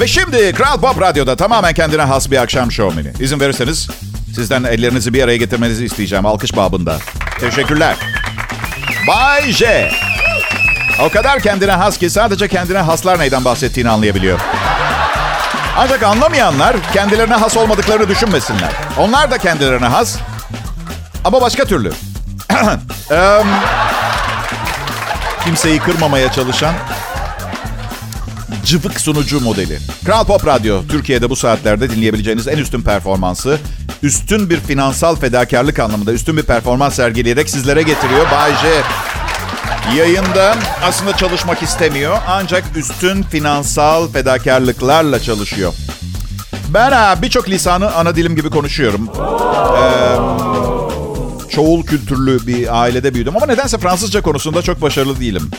Ve 0.00 0.06
şimdi 0.06 0.52
Kral 0.52 0.80
Pop 0.80 1.00
Radyo'da 1.00 1.36
tamamen 1.36 1.74
kendine 1.74 2.02
has 2.02 2.30
bir 2.30 2.36
akşam 2.36 2.72
şovmeni. 2.72 3.12
İzin 3.20 3.40
verirseniz 3.40 3.88
sizden 4.34 4.64
ellerinizi 4.64 5.14
bir 5.14 5.22
araya 5.22 5.36
getirmenizi 5.36 5.84
isteyeceğim 5.84 6.26
alkış 6.26 6.56
babında. 6.56 6.98
Teşekkürler. 7.40 7.96
Bay 9.08 9.52
J. 9.52 9.90
O 11.06 11.08
kadar 11.08 11.40
kendine 11.40 11.72
has 11.72 11.98
ki 11.98 12.10
sadece 12.10 12.48
kendine 12.48 12.78
haslar 12.78 13.18
neyden 13.18 13.44
bahsettiğini 13.44 13.90
anlayabiliyor. 13.90 14.40
Ancak 15.80 16.02
anlamayanlar 16.02 16.76
kendilerine 16.92 17.34
has 17.34 17.56
olmadıklarını 17.56 18.08
düşünmesinler. 18.08 18.70
Onlar 18.98 19.30
da 19.30 19.38
kendilerine 19.38 19.86
has 19.86 20.16
ama 21.24 21.40
başka 21.40 21.64
türlü. 21.64 21.92
kimseyi 25.44 25.78
kırmamaya 25.78 26.32
çalışan 26.32 26.74
cıvık 28.64 29.00
sunucu 29.00 29.40
modeli. 29.40 29.78
Kral 30.04 30.24
Pop 30.24 30.46
Radyo, 30.46 30.82
Türkiye'de 30.88 31.30
bu 31.30 31.36
saatlerde 31.36 31.90
dinleyebileceğiniz 31.90 32.48
en 32.48 32.58
üstün 32.58 32.82
performansı, 32.82 33.58
üstün 34.02 34.50
bir 34.50 34.60
finansal 34.60 35.16
fedakarlık 35.16 35.78
anlamında 35.78 36.12
üstün 36.12 36.36
bir 36.36 36.42
performans 36.42 36.94
sergileyerek 36.94 37.50
sizlere 37.50 37.82
getiriyor. 37.82 38.30
Bay 38.30 38.50
J 38.50 38.82
yayında 39.96 40.56
aslında 40.82 41.16
çalışmak 41.16 41.62
istemiyor 41.62 42.18
ancak 42.28 42.64
üstün 42.76 43.22
finansal 43.22 44.08
fedakarlıklarla 44.08 45.20
çalışıyor. 45.20 45.72
Ben 46.68 47.22
birçok 47.22 47.48
lisanı 47.48 47.94
ana 47.94 48.16
dilim 48.16 48.36
gibi 48.36 48.50
konuşuyorum. 48.50 49.10
Ee, 49.78 50.16
çoğul 51.50 51.82
kültürlü 51.82 52.46
bir 52.46 52.82
ailede 52.82 53.14
büyüdüm 53.14 53.36
ama 53.36 53.46
nedense 53.46 53.78
Fransızca 53.78 54.22
konusunda 54.22 54.62
çok 54.62 54.82
başarılı 54.82 55.20
değilim. 55.20 55.50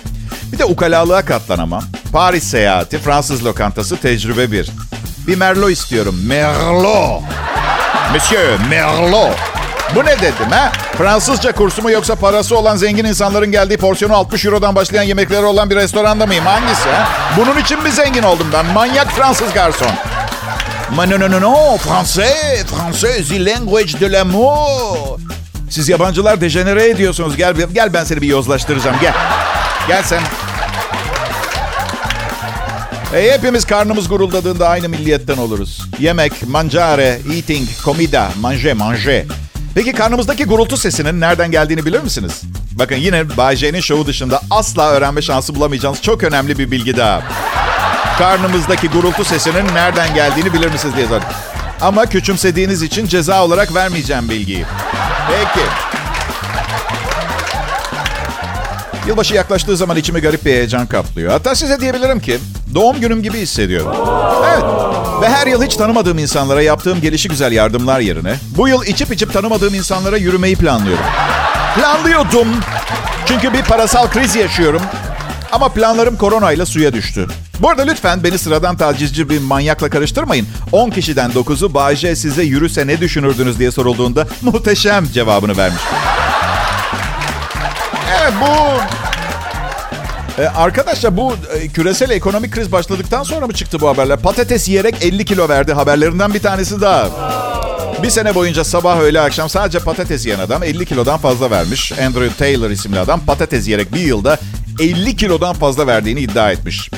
Bir 0.51 0.59
de 0.59 0.65
ukalalığa 0.65 1.25
katlanamam. 1.25 1.83
Paris 2.11 2.43
seyahati, 2.43 2.97
Fransız 2.97 3.45
lokantası 3.45 3.97
tecrübe 3.97 4.51
bir. 4.51 4.71
Bir 5.27 5.35
Merlot 5.35 5.71
istiyorum. 5.71 6.19
Merlot. 6.27 7.21
Monsieur, 8.13 8.59
Merlot. 8.69 9.48
Bu 9.95 10.05
ne 10.05 10.19
dedim 10.19 10.49
ha? 10.51 10.71
Fransızca 10.97 11.51
kursu 11.51 11.81
mu 11.81 11.91
yoksa 11.91 12.15
parası 12.15 12.57
olan 12.57 12.75
zengin 12.75 13.05
insanların 13.05 13.51
geldiği 13.51 13.77
porsiyonu 13.77 14.15
60 14.15 14.45
Euro'dan 14.45 14.75
başlayan 14.75 15.03
yemekleri 15.03 15.45
olan 15.45 15.69
bir 15.69 15.75
restoranda 15.75 16.25
mıyım? 16.25 16.45
Hangisi 16.45 16.89
ha? 16.89 17.07
Bunun 17.37 17.57
için 17.57 17.83
mi 17.83 17.91
zengin 17.91 18.23
oldum 18.23 18.47
ben? 18.53 18.65
Manyak 18.65 19.11
Fransız 19.11 19.53
garson. 19.53 19.91
Ma 20.95 21.05
no 21.05 21.19
no 21.19 21.31
no 21.31 21.41
no, 21.41 21.77
français, 21.77 22.63
français, 22.65 23.27
the 23.29 23.45
language 23.45 23.99
de 23.99 24.11
l'amour. 24.11 25.19
Siz 25.69 25.89
yabancılar 25.89 26.41
dejenere 26.41 26.89
ediyorsunuz. 26.89 27.37
Gel, 27.37 27.53
gel 27.73 27.93
ben 27.93 28.03
seni 28.03 28.21
bir 28.21 28.27
yozlaştıracağım. 28.27 28.95
Gel. 29.01 29.13
Gel 29.87 30.03
sen. 30.03 30.21
E, 33.15 33.31
hepimiz 33.31 33.65
karnımız 33.65 34.09
guruldadığında 34.09 34.69
aynı 34.69 34.89
milliyetten 34.89 35.37
oluruz. 35.37 35.81
Yemek, 35.99 36.47
mangiare, 36.47 37.19
eating, 37.35 37.69
comida, 37.83 38.29
manger, 38.41 38.73
manger. 38.73 39.25
Peki 39.79 39.91
karnımızdaki 39.91 40.45
gurultu 40.45 40.77
sesinin 40.77 41.21
nereden 41.21 41.51
geldiğini 41.51 41.85
bilir 41.85 42.01
misiniz? 42.01 42.41
Bakın 42.71 42.95
yine 42.95 43.37
Bay 43.37 43.55
J'nin 43.55 43.79
şovu 43.79 44.05
dışında 44.05 44.41
asla 44.49 44.89
öğrenme 44.89 45.21
şansı 45.21 45.55
bulamayacağınız 45.55 46.01
çok 46.01 46.23
önemli 46.23 46.57
bir 46.57 46.71
bilgi 46.71 46.97
daha. 46.97 47.21
Karnımızdaki 48.17 48.87
gurultu 48.87 49.23
sesinin 49.23 49.67
nereden 49.73 50.15
geldiğini 50.15 50.53
bilir 50.53 50.71
misiniz 50.71 50.95
diye 50.95 51.07
sordum. 51.07 51.27
Ama 51.81 52.05
küçümsediğiniz 52.05 52.81
için 52.81 53.07
ceza 53.07 53.45
olarak 53.45 53.75
vermeyeceğim 53.75 54.29
bilgiyi. 54.29 54.65
Peki. 55.27 55.65
Yılbaşı 59.07 59.35
yaklaştığı 59.35 59.77
zaman 59.77 59.97
içimi 59.97 60.21
garip 60.21 60.45
bir 60.45 60.51
heyecan 60.51 60.87
kaplıyor. 60.87 61.31
Hatta 61.31 61.55
size 61.55 61.79
diyebilirim 61.79 62.19
ki 62.19 62.37
doğum 62.73 62.99
günüm 62.99 63.23
gibi 63.23 63.37
hissediyorum. 63.37 63.95
Evet. 64.53 64.98
Ve 65.21 65.29
her 65.29 65.47
yıl 65.47 65.63
hiç 65.63 65.75
tanımadığım 65.75 66.17
insanlara 66.17 66.61
yaptığım 66.61 67.01
gelişi 67.01 67.29
güzel 67.29 67.51
yardımlar 67.51 67.99
yerine 67.99 68.35
bu 68.57 68.67
yıl 68.67 68.83
içip 68.83 69.13
içip 69.13 69.33
tanımadığım 69.33 69.73
insanlara 69.73 70.17
yürümeyi 70.17 70.55
planlıyorum. 70.55 71.03
Planlıyordum. 71.75 72.47
Çünkü 73.25 73.53
bir 73.53 73.63
parasal 73.63 74.07
kriz 74.07 74.35
yaşıyorum. 74.35 74.81
Ama 75.51 75.69
planlarım 75.69 76.17
koronayla 76.17 76.65
suya 76.65 76.93
düştü. 76.93 77.27
Bu 77.59 77.69
arada 77.69 77.81
lütfen 77.81 78.23
beni 78.23 78.37
sıradan 78.37 78.77
tacizci 78.77 79.29
bir 79.29 79.39
manyakla 79.39 79.89
karıştırmayın. 79.89 80.47
10 80.71 80.89
kişiden 80.89 81.31
9'u 81.31 81.73
Bayce 81.73 82.15
size 82.15 82.43
yürüse 82.43 82.87
ne 82.87 82.99
düşünürdünüz 82.99 83.59
diye 83.59 83.71
sorulduğunda 83.71 84.27
muhteşem 84.41 85.05
cevabını 85.11 85.57
vermiş. 85.57 85.81
Evet 88.21 88.33
bu... 88.41 88.98
Ee, 90.39 90.47
arkadaşlar 90.47 91.17
bu 91.17 91.33
e, 91.53 91.67
küresel 91.67 92.09
ekonomik 92.09 92.51
kriz 92.51 92.71
başladıktan 92.71 93.23
sonra 93.23 93.47
mı 93.47 93.53
çıktı 93.53 93.79
bu 93.81 93.89
haberler? 93.89 94.19
Patates 94.19 94.67
yiyerek 94.67 94.95
50 95.01 95.25
kilo 95.25 95.49
verdi 95.49 95.73
haberlerinden 95.73 96.33
bir 96.33 96.39
tanesi 96.39 96.81
daha. 96.81 97.09
Bir 98.03 98.09
sene 98.09 98.35
boyunca 98.35 98.63
sabah 98.63 98.99
öğle 98.99 99.21
akşam 99.21 99.49
sadece 99.49 99.79
patates 99.79 100.25
yiyen 100.25 100.39
adam 100.39 100.63
50 100.63 100.85
kilodan 100.85 101.17
fazla 101.17 101.51
vermiş. 101.51 101.91
Andrew 101.91 102.37
Taylor 102.37 102.69
isimli 102.69 102.99
adam 102.99 103.19
patates 103.25 103.67
yiyerek 103.67 103.93
bir 103.93 103.99
yılda 103.99 104.37
50 104.79 105.15
kilodan 105.15 105.53
fazla 105.53 105.87
verdiğini 105.87 106.19
iddia 106.19 106.51
etmiş. 106.51 106.89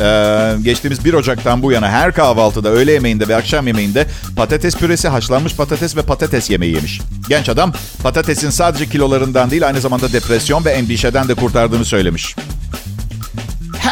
Ee, 0.00 0.54
geçtiğimiz 0.62 1.04
1 1.04 1.14
Ocak'tan 1.14 1.62
bu 1.62 1.72
yana 1.72 1.88
her 1.88 2.12
kahvaltıda, 2.12 2.68
öğle 2.68 2.92
yemeğinde 2.92 3.28
ve 3.28 3.36
akşam 3.36 3.66
yemeğinde 3.66 4.06
patates 4.36 4.76
püresi, 4.76 5.08
haşlanmış 5.08 5.56
patates 5.56 5.96
ve 5.96 6.02
patates 6.02 6.50
yemeği 6.50 6.74
yemiş. 6.74 7.00
Genç 7.28 7.48
adam 7.48 7.72
patatesin 8.02 8.50
sadece 8.50 8.86
kilolarından 8.86 9.50
değil 9.50 9.66
aynı 9.66 9.80
zamanda 9.80 10.12
depresyon 10.12 10.64
ve 10.64 10.70
endişeden 10.70 11.28
de 11.28 11.34
kurtardığını 11.34 11.84
söylemiş. 11.84 12.36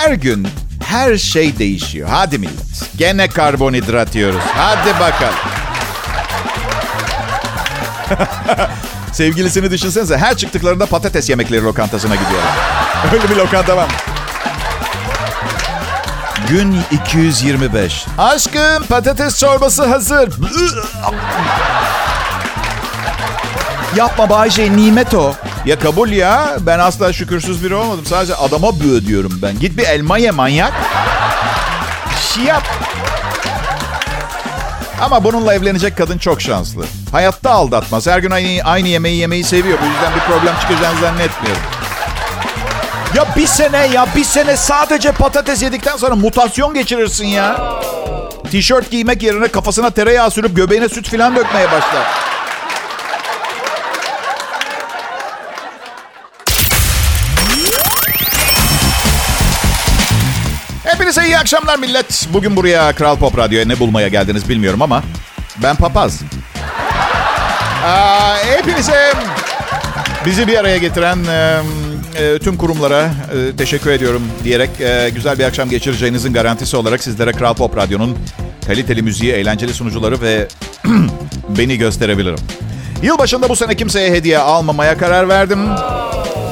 Her 0.02 0.12
gün 0.12 0.48
her 0.84 1.16
şey 1.16 1.58
değişiyor. 1.58 2.08
Hadi 2.12 2.38
millet. 2.38 2.96
Gene 2.96 3.28
karbonhidrat 3.28 4.14
yiyoruz. 4.14 4.42
Hadi 4.54 4.90
bakalım. 5.00 5.34
Sevgilisini 9.12 9.70
düşünsenize. 9.70 10.18
Her 10.18 10.36
çıktıklarında 10.36 10.86
patates 10.86 11.30
yemekleri 11.30 11.64
lokantasına 11.64 12.14
gidiyorlar. 12.14 12.52
Öyle 13.12 13.30
bir 13.30 13.36
lokanta 13.36 13.76
var. 13.76 13.88
Gün 16.48 16.76
225. 16.90 18.06
Aşkım 18.18 18.84
patates 18.88 19.38
çorbası 19.38 19.84
hazır. 19.86 20.28
Yapma 23.96 24.30
Bayce 24.30 24.76
nimet 24.76 25.14
o. 25.14 25.34
Ya 25.66 25.78
kabul 25.78 26.08
ya. 26.08 26.56
Ben 26.60 26.78
asla 26.78 27.12
şükürsüz 27.12 27.64
biri 27.64 27.74
olmadım. 27.74 28.06
Sadece 28.06 28.34
adama 28.34 28.80
böğ 28.80 29.06
diyorum 29.06 29.38
ben. 29.42 29.58
Git 29.58 29.78
bir 29.78 29.84
elma 29.84 30.18
ye 30.18 30.30
manyak. 30.30 30.72
Bir 32.10 32.34
şey 32.34 32.44
yap. 32.44 32.62
Ama 35.00 35.24
bununla 35.24 35.54
evlenecek 35.54 35.96
kadın 35.96 36.18
çok 36.18 36.42
şanslı. 36.42 36.84
Hayatta 37.12 37.50
aldatmaz. 37.50 38.06
Her 38.06 38.18
gün 38.18 38.30
aynı, 38.30 38.62
aynı 38.64 38.88
yemeği 38.88 39.16
yemeyi 39.20 39.44
seviyor. 39.44 39.78
Bu 39.82 39.86
yüzden 39.86 40.14
bir 40.14 40.20
problem 40.20 40.54
çıkacağını 40.60 41.00
zannetmiyorum. 41.00 41.62
Ya 43.14 43.26
bir 43.36 43.46
sene 43.46 43.86
ya 43.86 44.06
bir 44.16 44.24
sene 44.24 44.56
sadece 44.56 45.12
patates 45.12 45.62
yedikten 45.62 45.96
sonra 45.96 46.14
mutasyon 46.14 46.74
geçirirsin 46.74 47.26
ya. 47.26 47.80
Tişört 48.50 48.90
giymek 48.90 49.22
yerine 49.22 49.48
kafasına 49.48 49.90
tereyağı 49.90 50.30
sürüp 50.30 50.56
göbeğine 50.56 50.88
süt 50.88 51.08
filan 51.08 51.36
dökmeye 51.36 51.66
başlar. 51.66 52.31
Hepinize 61.12 61.30
iyi 61.30 61.38
akşamlar 61.38 61.78
millet. 61.78 62.28
Bugün 62.32 62.56
buraya 62.56 62.92
Kral 62.92 63.16
Pop 63.16 63.38
Radyo'ya 63.38 63.66
ne 63.66 63.78
bulmaya 63.78 64.08
geldiniz 64.08 64.48
bilmiyorum 64.48 64.82
ama 64.82 65.02
ben 65.62 65.76
papaz. 65.76 66.20
Aa, 67.84 68.36
hepinize 68.44 69.12
Bizi 70.26 70.46
bir 70.46 70.58
araya 70.58 70.78
getiren 70.78 71.18
e, 72.18 72.38
tüm 72.38 72.56
kurumlara 72.56 73.02
e, 73.04 73.56
teşekkür 73.56 73.90
ediyorum 73.90 74.22
diyerek 74.44 74.70
e, 74.80 75.10
güzel 75.14 75.38
bir 75.38 75.44
akşam 75.44 75.70
geçireceğinizin 75.70 76.32
garantisi 76.32 76.76
olarak 76.76 77.02
sizlere 77.02 77.32
Kral 77.32 77.54
Pop 77.54 77.76
Radyo'nun 77.76 78.18
kaliteli 78.66 79.02
müziği, 79.02 79.32
eğlenceli 79.32 79.74
sunucuları 79.74 80.20
ve 80.20 80.48
beni 81.58 81.78
gösterebilirim. 81.78 82.38
Yılbaşında 83.02 83.48
bu 83.48 83.56
sene 83.56 83.74
kimseye 83.74 84.10
hediye 84.10 84.38
almamaya 84.38 84.98
karar 84.98 85.28
verdim. 85.28 85.60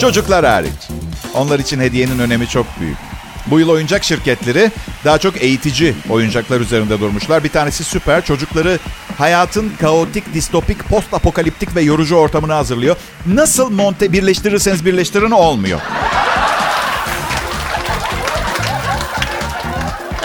Çocuklar 0.01 0.47
hariç. 0.47 0.89
Onlar 1.35 1.59
için 1.59 1.81
hediyenin 1.81 2.19
önemi 2.19 2.49
çok 2.49 2.67
büyük. 2.81 3.10
Bu 3.47 3.61
yıl 3.61 3.69
oyuncak 3.69 4.05
şirketleri 4.05 4.71
daha 5.05 5.19
çok 5.19 5.43
eğitici 5.43 5.95
oyuncaklar 6.11 6.61
üzerinde 6.61 7.01
durmuşlar. 7.01 7.45
Bir 7.45 7.49
tanesi 7.49 7.85
süper. 7.85 8.25
Çocukları 8.25 8.79
hayatın 9.19 9.73
kaotik, 9.81 10.35
distopik, 10.35 10.89
post 10.89 11.15
apokaliptik 11.15 11.77
ve 11.77 11.83
yorucu 11.83 12.17
ortamını 12.17 12.53
hazırlıyor. 12.53 12.97
Nasıl 13.27 13.71
monte 13.71 14.13
birleştirirseniz 14.13 14.85
birleştirin 14.85 15.31
olmuyor. 15.31 15.81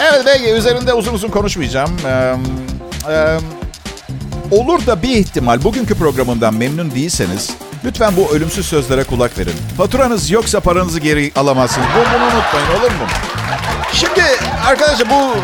Evet 0.00 0.22
belki 0.26 0.50
üzerinde 0.50 0.94
uzun 0.94 1.14
uzun 1.14 1.28
konuşmayacağım. 1.28 1.90
Ee, 2.06 2.36
e, 3.12 3.38
olur 4.50 4.86
da 4.86 5.02
bir 5.02 5.16
ihtimal 5.16 5.64
bugünkü 5.64 5.94
programımdan 5.94 6.54
memnun 6.54 6.90
değilseniz 6.90 7.50
lütfen 7.86 8.16
bu 8.16 8.30
ölümsüz 8.30 8.66
sözlere 8.66 9.04
kulak 9.04 9.38
verin. 9.38 9.52
Faturanız 9.76 10.30
yoksa 10.30 10.60
paranızı 10.60 11.00
geri 11.00 11.32
alamazsınız. 11.36 11.86
Bu, 11.96 11.98
bunu 11.98 12.24
unutmayın 12.24 12.80
olur 12.80 12.90
mu? 12.90 13.06
Şimdi 13.92 14.22
arkadaşlar 14.66 15.08
bu 15.10 15.34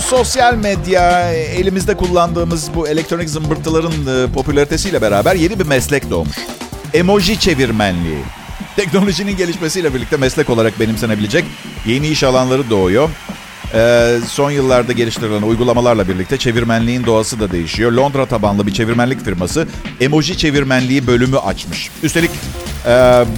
sosyal 0.00 0.54
medya 0.54 1.32
elimizde 1.32 1.96
kullandığımız 1.96 2.74
bu 2.74 2.88
elektronik 2.88 3.30
zımbırtıların 3.30 3.92
e, 3.92 4.32
popülaritesiyle 4.32 5.02
beraber 5.02 5.34
yeni 5.34 5.58
bir 5.58 5.66
meslek 5.66 6.10
doğmuş. 6.10 6.36
Emoji 6.94 7.40
çevirmenliği. 7.40 8.18
Teknolojinin 8.76 9.36
gelişmesiyle 9.36 9.94
birlikte 9.94 10.16
meslek 10.16 10.50
olarak 10.50 10.80
benimsenebilecek 10.80 11.44
yeni 11.86 12.08
iş 12.08 12.24
alanları 12.24 12.70
doğuyor. 12.70 13.10
Ee, 13.74 14.18
son 14.26 14.50
yıllarda 14.50 14.92
geliştirilen 14.92 15.42
uygulamalarla 15.42 16.08
birlikte 16.08 16.36
çevirmenliğin 16.36 17.06
doğası 17.06 17.40
da 17.40 17.50
değişiyor. 17.50 17.92
Londra 17.92 18.26
tabanlı 18.26 18.66
bir 18.66 18.72
çevirmenlik 18.72 19.24
firması 19.24 19.68
emoji 20.00 20.36
çevirmenliği 20.36 21.06
bölümü 21.06 21.38
açmış. 21.38 21.90
Üstelik 22.02 22.30
e, 22.86 22.90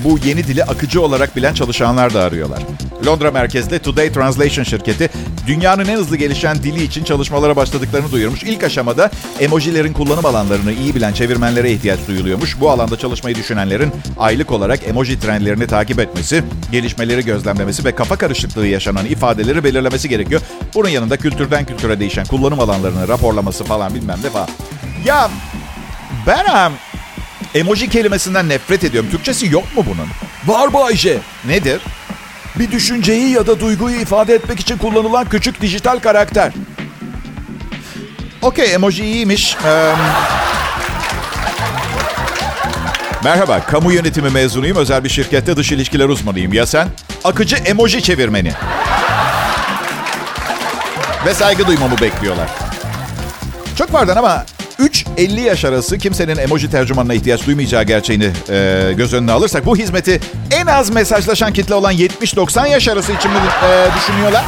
bu 0.04 0.18
yeni 0.24 0.46
dili 0.46 0.64
akıcı 0.64 1.02
olarak 1.02 1.36
bilen 1.36 1.54
çalışanlar 1.54 2.14
da 2.14 2.22
arıyorlar. 2.22 2.62
Londra 3.06 3.30
merkezli 3.30 3.78
Today 3.78 4.12
Translation 4.12 4.64
şirketi 4.64 5.10
dünyanın 5.46 5.88
en 5.88 5.96
hızlı 5.96 6.16
gelişen 6.16 6.56
dili 6.56 6.82
için 6.82 7.04
çalışmalara 7.04 7.56
başladıklarını 7.56 8.12
duyurmuş. 8.12 8.42
İlk 8.42 8.64
aşamada 8.64 9.10
emojilerin 9.40 9.92
kullanım 9.92 10.26
alanlarını 10.26 10.72
iyi 10.72 10.94
bilen 10.94 11.12
çevirmenlere 11.12 11.72
ihtiyaç 11.72 11.98
duyuluyormuş. 12.08 12.60
Bu 12.60 12.70
alanda 12.70 12.98
çalışmayı 12.98 13.36
düşünenlerin 13.36 13.92
aylık 14.18 14.52
olarak 14.52 14.88
emoji 14.88 15.20
trendlerini 15.20 15.66
takip 15.66 15.98
etmesi, 15.98 16.44
gelişmeleri 16.72 17.24
gözlemlemesi 17.24 17.84
ve 17.84 17.94
kafa 17.94 18.16
karışıklığı 18.16 18.66
yaşanan 18.66 19.06
ifadeleri 19.06 19.64
belirlemesi 19.64 20.08
gerekiyor. 20.08 20.40
Bunun 20.74 20.88
yanında 20.88 21.16
kültürden 21.16 21.64
kültüre 21.64 22.00
değişen 22.00 22.26
kullanım 22.26 22.60
alanlarını 22.60 23.08
raporlaması 23.08 23.64
falan 23.64 23.94
bilmem 23.94 24.18
ne 24.24 24.30
falan. 24.30 24.48
Ya 25.04 25.30
ben 26.26 26.72
emoji 27.54 27.88
kelimesinden 27.88 28.48
nefret 28.48 28.84
ediyorum. 28.84 29.10
Türkçesi 29.10 29.46
yok 29.52 29.76
mu 29.76 29.84
bunun? 29.86 30.08
Var 30.46 30.72
Bayce. 30.72 31.18
Nedir? 31.46 31.80
Bir 32.60 32.70
düşünceyi 32.70 33.30
ya 33.30 33.46
da 33.46 33.60
duyguyu 33.60 34.00
ifade 34.00 34.34
etmek 34.34 34.60
için 34.60 34.78
kullanılan 34.78 35.28
küçük 35.28 35.60
dijital 35.60 35.98
karakter. 35.98 36.52
Okey 38.42 38.74
emoji 38.74 39.04
iyiymiş. 39.04 39.56
Ee, 39.66 39.92
merhaba, 43.24 43.60
kamu 43.60 43.92
yönetimi 43.92 44.30
mezunuyum. 44.30 44.76
Özel 44.76 45.04
bir 45.04 45.08
şirkette 45.08 45.56
dış 45.56 45.72
ilişkiler 45.72 46.08
uzmanıyım. 46.08 46.52
Ya 46.52 46.66
sen? 46.66 46.88
Akıcı 47.24 47.56
emoji 47.56 48.02
çevirmeni. 48.02 48.52
Ve 51.26 51.34
saygı 51.34 51.66
duymamı 51.66 52.00
bekliyorlar. 52.00 52.48
Çok 53.78 53.92
pardon 53.92 54.16
ama 54.16 54.44
3-50 54.80 55.40
yaş 55.40 55.64
arası 55.64 55.98
kimsenin 55.98 56.36
emoji 56.36 56.70
tercümanına 56.70 57.14
ihtiyaç 57.14 57.46
duymayacağı 57.46 57.82
gerçeğini 57.82 58.30
e, 58.50 58.92
göz 58.96 59.14
önüne 59.14 59.32
alırsak 59.32 59.66
bu 59.66 59.76
hizmeti 59.76 60.20
en 60.50 60.66
az 60.66 60.90
mesajlaşan 60.90 61.52
kitle 61.52 61.74
olan 61.74 61.94
70-90 61.94 62.68
yaş 62.68 62.88
arası 62.88 63.12
için 63.12 63.30
mi 63.30 63.38
e, 63.64 63.88
düşünüyorlar? 63.98 64.44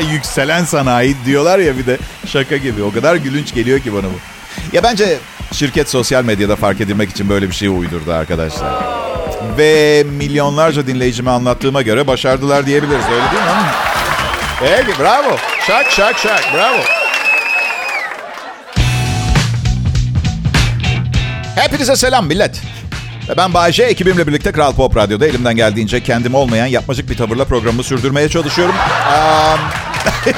Yükselen 0.12 0.64
sanayi 0.64 1.16
diyorlar 1.26 1.58
ya 1.58 1.78
bir 1.78 1.86
de 1.86 1.98
şaka 2.26 2.56
gibi. 2.56 2.82
O 2.82 2.92
kadar 2.92 3.16
gülünç 3.16 3.54
geliyor 3.54 3.80
ki 3.80 3.94
bana 3.94 4.04
bu. 4.06 4.18
Ya 4.72 4.82
bence 4.82 5.18
şirket 5.52 5.90
sosyal 5.90 6.24
medyada 6.24 6.56
fark 6.56 6.80
edilmek 6.80 7.10
için 7.10 7.28
böyle 7.28 7.50
bir 7.50 7.54
şey 7.54 7.68
uydurdu 7.68 8.12
arkadaşlar. 8.12 8.72
Ve 9.58 10.04
milyonlarca 10.18 10.86
dinleyicime 10.86 11.30
anlattığıma 11.30 11.82
göre 11.82 12.06
başardılar 12.06 12.66
diyebiliriz. 12.66 13.04
Öyle 13.04 13.30
değil 13.32 13.42
mi? 13.42 13.70
Peki 14.60 14.98
bravo. 14.98 15.36
Şak 15.66 15.90
şak 15.90 16.18
şak 16.18 16.44
bravo. 16.54 17.03
Hepinize 21.54 21.96
selam 21.96 22.26
millet. 22.26 22.60
Ben 23.36 23.54
Bayece, 23.54 23.82
ekibimle 23.84 24.26
birlikte 24.26 24.52
Kral 24.52 24.72
Pop 24.72 24.96
Radyo'da 24.96 25.26
elimden 25.26 25.56
geldiğince 25.56 26.02
kendim 26.02 26.34
olmayan 26.34 26.66
yapmacık 26.66 27.10
bir 27.10 27.16
tavırla 27.16 27.44
programımı 27.44 27.82
sürdürmeye 27.82 28.28
çalışıyorum. 28.28 28.74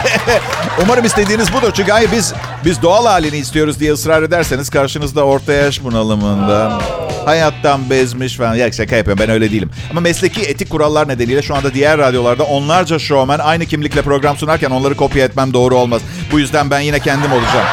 Umarım 0.82 1.04
istediğiniz 1.04 1.52
budur. 1.52 1.70
Çünkü 1.74 1.92
hayır 1.92 2.12
biz 2.12 2.34
biz 2.64 2.82
doğal 2.82 3.06
halini 3.06 3.36
istiyoruz 3.36 3.80
diye 3.80 3.92
ısrar 3.92 4.22
ederseniz 4.22 4.70
karşınızda 4.70 5.24
orta 5.24 5.52
yaş 5.52 5.84
bunalımında 5.84 6.78
hayattan 7.24 7.90
bezmiş 7.90 8.36
falan. 8.36 8.54
Ya 8.54 8.72
şaka 8.72 8.96
yapıyorum 8.96 9.24
ben 9.26 9.30
öyle 9.30 9.50
değilim. 9.52 9.70
Ama 9.90 10.00
mesleki 10.00 10.40
etik 10.42 10.70
kurallar 10.70 11.08
nedeniyle 11.08 11.42
şu 11.42 11.54
anda 11.54 11.74
diğer 11.74 11.98
radyolarda 11.98 12.44
onlarca 12.44 12.98
showman 12.98 13.38
aynı 13.38 13.66
kimlikle 13.66 14.02
program 14.02 14.36
sunarken 14.36 14.70
onları 14.70 14.96
kopya 14.96 15.24
etmem 15.24 15.52
doğru 15.52 15.76
olmaz. 15.76 16.02
Bu 16.32 16.38
yüzden 16.38 16.70
ben 16.70 16.80
yine 16.80 17.00
kendim 17.00 17.32
olacağım. 17.32 17.66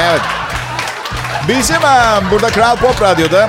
Evet. 0.00 0.39
Bizim 1.48 1.76
burada 2.30 2.48
Kral 2.48 2.76
Pop 2.76 3.02
Radyo'da 3.02 3.48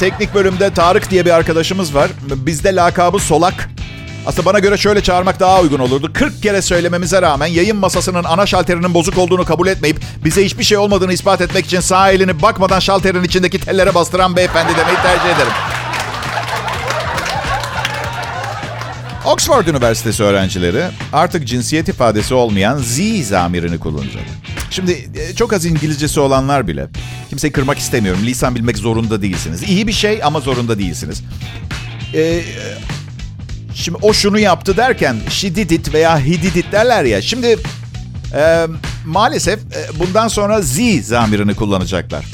teknik 0.00 0.34
bölümde 0.34 0.74
Tarık 0.74 1.10
diye 1.10 1.24
bir 1.24 1.30
arkadaşımız 1.30 1.94
var. 1.94 2.10
Bizde 2.22 2.74
lakabı 2.74 3.18
Solak. 3.18 3.68
Aslında 4.26 4.46
bana 4.46 4.58
göre 4.58 4.76
şöyle 4.76 5.02
çağırmak 5.02 5.40
daha 5.40 5.60
uygun 5.60 5.78
olurdu. 5.78 6.12
40 6.12 6.42
kere 6.42 6.62
söylememize 6.62 7.22
rağmen 7.22 7.46
yayın 7.46 7.76
masasının 7.76 8.24
ana 8.24 8.46
şalterinin 8.46 8.94
bozuk 8.94 9.18
olduğunu 9.18 9.44
kabul 9.44 9.66
etmeyip 9.66 9.96
bize 10.24 10.44
hiçbir 10.44 10.64
şey 10.64 10.78
olmadığını 10.78 11.12
ispat 11.12 11.40
etmek 11.40 11.66
için 11.66 11.80
sağ 11.80 12.10
elini 12.10 12.42
bakmadan 12.42 12.78
şalterin 12.78 13.24
içindeki 13.24 13.60
tellere 13.60 13.94
bastıran 13.94 14.36
beyefendi 14.36 14.72
demeyi 14.76 14.96
tercih 14.96 15.36
ederim. 15.36 15.52
Oxford 19.24 19.66
Üniversitesi 19.66 20.22
öğrencileri 20.22 20.84
artık 21.12 21.48
cinsiyet 21.48 21.88
ifadesi 21.88 22.34
olmayan 22.34 22.78
Z 22.78 23.00
zamirini 23.28 23.78
kullanacak. 23.80 24.24
Şimdi 24.74 25.10
e, 25.16 25.34
çok 25.34 25.52
az 25.52 25.64
İngilizcesi 25.64 26.20
olanlar 26.20 26.68
bile, 26.68 26.86
kimseyi 27.28 27.52
kırmak 27.52 27.78
istemiyorum, 27.78 28.20
lisan 28.24 28.54
bilmek 28.54 28.78
zorunda 28.78 29.22
değilsiniz. 29.22 29.62
İyi 29.62 29.86
bir 29.86 29.92
şey 29.92 30.20
ama 30.24 30.40
zorunda 30.40 30.78
değilsiniz. 30.78 31.22
Ee, 32.14 32.40
şimdi 33.74 33.98
o 34.02 34.12
şunu 34.12 34.38
yaptı 34.38 34.76
derken 34.76 35.16
she 35.30 35.54
did 35.54 35.70
it 35.70 35.94
veya 35.94 36.18
he 36.20 36.32
did 36.42 36.54
it 36.54 36.72
derler 36.72 37.04
ya. 37.04 37.22
Şimdi 37.22 37.58
e, 38.34 38.66
maalesef 39.06 39.58
e, 39.58 39.98
bundan 39.98 40.28
sonra 40.28 40.62
Z 40.62 40.80
zamirini 41.02 41.54
kullanacaklar. 41.54 42.24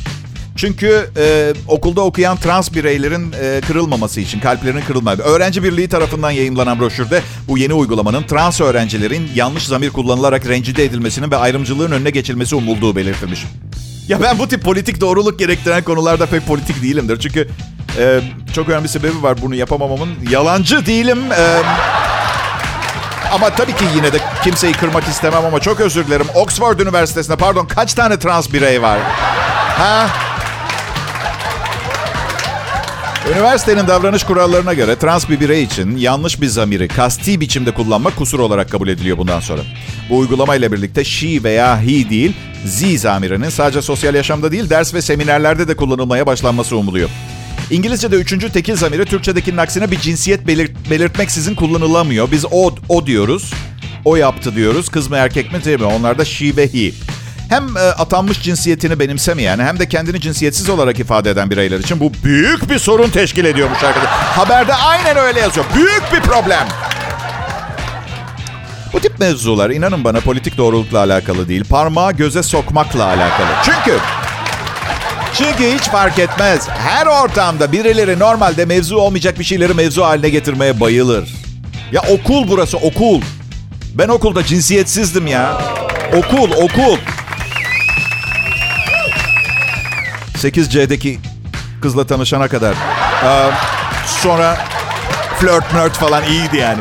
Çünkü 0.61 1.11
e, 1.17 1.53
okulda 1.69 2.01
okuyan 2.01 2.37
trans 2.37 2.73
bireylerin 2.73 3.33
e, 3.43 3.61
kırılmaması 3.67 4.21
için, 4.21 4.41
kalplerinin 4.41 4.81
kırılmaması. 4.81 5.23
Öğrenci 5.23 5.63
Birliği 5.63 5.89
tarafından 5.89 6.31
yayınlanan 6.31 6.81
broşürde 6.81 7.23
bu 7.49 7.59
yeni 7.59 7.75
uygulamanın 7.75 8.23
trans 8.23 8.61
öğrencilerin 8.61 9.31
yanlış 9.35 9.67
zamir 9.67 9.91
kullanılarak 9.91 10.49
rencide 10.49 10.85
edilmesinin 10.85 11.31
ve 11.31 11.37
ayrımcılığın 11.37 11.93
önüne 11.93 12.11
geçilmesi 12.11 12.55
umulduğu 12.55 12.97
belirtilmiş. 12.97 13.45
Ya 14.09 14.23
ben 14.23 14.39
bu 14.39 14.49
tip 14.49 14.63
politik 14.63 15.01
doğruluk 15.01 15.39
gerektiren 15.39 15.83
konularda 15.83 16.27
pek 16.27 16.47
politik 16.47 16.83
değilimdir. 16.83 17.21
Çünkü 17.21 17.49
e, 17.99 18.21
çok 18.55 18.69
önemli 18.69 18.85
bir 18.85 18.89
sebebi 18.89 19.23
var 19.23 19.43
bunu 19.43 19.55
yapamamamın. 19.55 20.09
Yalancı 20.31 20.87
değilim. 20.87 21.19
E, 21.33 21.63
ama 23.33 23.51
tabii 23.51 23.77
ki 23.77 23.85
yine 23.97 24.13
de 24.13 24.19
kimseyi 24.45 24.73
kırmak 24.73 25.09
istemem 25.09 25.45
ama 25.45 25.61
çok 25.61 25.81
özür 25.81 26.07
dilerim. 26.07 26.27
Oxford 26.35 26.81
Üniversitesi'nde 26.81 27.37
pardon 27.37 27.67
kaç 27.67 27.95
tane 27.95 28.19
trans 28.19 28.53
birey 28.53 28.83
var? 28.83 28.99
Ha? 29.79 30.30
Üniversitenin 33.33 33.87
davranış 33.87 34.25
kurallarına 34.25 34.75
göre 34.75 34.97
trans 34.97 35.29
bir 35.29 35.41
birey 35.41 35.63
için 35.63 35.97
yanlış 35.97 36.41
bir 36.41 36.47
zamiri 36.47 36.89
kasti 36.89 37.41
biçimde 37.41 37.71
kullanmak 37.71 38.17
kusur 38.17 38.39
olarak 38.39 38.71
kabul 38.71 38.89
ediliyor 38.89 39.19
bundan 39.19 39.41
sonra. 39.41 39.61
Bu 40.11 40.19
uygulamayla 40.19 40.73
birlikte 40.73 41.05
she 41.05 41.43
veya 41.45 41.83
he 41.83 42.11
değil, 42.11 42.33
z 42.67 43.01
zamirinin 43.01 43.49
sadece 43.49 43.83
sosyal 43.83 44.15
yaşamda 44.15 44.53
değil 44.53 44.71
ders 44.71 44.95
ve 44.95 45.03
seminerlerde 45.03 45.69
de 45.69 45.77
kullanılmaya 45.77 46.27
başlanması 46.27 46.77
umuluyor. 46.77 47.11
İngilizce'de 47.71 48.17
üçüncü 48.17 48.53
tekil 48.53 48.77
zamiri 48.77 49.05
Türkçedekinin 49.05 49.57
aksine 49.57 49.91
bir 49.91 50.01
cinsiyet 50.01 50.47
belirt 50.47 50.91
belirtmeksizin 50.91 51.55
kullanılamıyor. 51.55 52.31
Biz 52.31 52.45
o, 52.51 52.75
o 52.89 53.07
diyoruz, 53.07 53.53
o 54.05 54.17
yaptı 54.17 54.57
diyoruz. 54.57 54.89
Kız 54.89 55.11
mı 55.11 55.17
erkek 55.17 55.53
mi 55.53 55.65
değil 55.65 55.81
mi? 55.81 55.87
Onlar 55.87 56.19
da 56.19 56.25
she 56.25 56.57
ve 56.57 56.73
he. 56.73 56.93
Hem 57.51 57.77
e, 57.77 57.81
atanmış 57.81 58.43
cinsiyetini 58.43 59.01
benimsemeyen 59.01 59.59
hem 59.59 59.79
de 59.79 59.89
kendini 59.89 60.21
cinsiyetsiz 60.21 60.69
olarak 60.69 60.99
ifade 60.99 61.31
eden 61.31 61.51
bireyler 61.51 61.79
için 61.79 62.01
bu 62.01 62.13
büyük 62.25 62.71
bir 62.71 62.79
sorun 62.79 63.11
teşkil 63.11 63.45
ediyormuş 63.45 63.85
arkadaşlar. 63.85 64.13
Haberde 64.13 64.75
aynen 64.75 65.17
öyle 65.17 65.41
yazıyor. 65.41 65.67
Büyük 65.75 66.03
bir 66.13 66.21
problem. 66.21 66.69
Bu 68.93 69.01
tip 69.01 69.19
mevzular 69.19 69.71
inanın 69.71 70.05
bana 70.05 70.21
politik 70.21 70.57
doğrulukla 70.59 70.99
alakalı 70.99 71.49
değil. 71.49 71.65
Parmağı 71.65 72.13
göze 72.13 72.43
sokmakla 72.43 73.05
alakalı. 73.05 73.49
Çünkü 73.65 73.99
çünkü 75.35 75.75
hiç 75.75 75.83
fark 75.83 76.19
etmez. 76.19 76.69
Her 76.69 77.07
ortamda 77.07 77.73
birileri 77.73 78.19
normalde 78.19 78.65
mevzu 78.65 78.97
olmayacak 78.97 79.39
bir 79.39 79.45
şeyleri 79.45 79.75
mevzu 79.75 80.03
haline 80.03 80.29
getirmeye 80.29 80.81
bayılır. 80.81 81.29
Ya 81.93 82.03
okul 82.11 82.49
burası 82.49 82.77
okul. 82.77 83.21
Ben 83.95 84.09
okulda 84.09 84.45
cinsiyetsizdim 84.45 85.27
ya. 85.27 85.63
Okul 86.15 86.51
okul. 86.51 86.99
8C'deki 90.41 91.19
kızla 91.83 92.07
tanışana 92.07 92.49
kadar. 92.49 92.75
Ee, 93.25 93.51
sonra 94.07 94.59
flört 95.41 95.73
mört 95.75 95.93
falan 95.93 96.25
iyiydi 96.25 96.57
yani. 96.57 96.81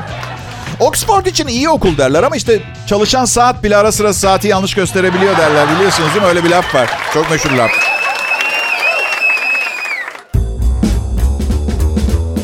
Oxford 0.79 1.25
için 1.25 1.47
iyi 1.47 1.69
okul 1.69 1.97
derler 1.97 2.23
ama 2.23 2.35
işte 2.35 2.61
çalışan 2.87 3.25
saat 3.25 3.63
bile 3.63 3.77
ara 3.77 3.91
sıra 3.91 4.13
saati 4.13 4.47
yanlış 4.47 4.73
gösterebiliyor 4.73 5.37
derler. 5.37 5.67
Biliyorsunuz 5.75 6.09
değil 6.09 6.21
mi? 6.21 6.27
Öyle 6.29 6.43
bir 6.43 6.49
laf 6.49 6.75
var. 6.75 6.89
Çok 7.13 7.31
meşhur 7.31 7.51
laf. 7.51 7.71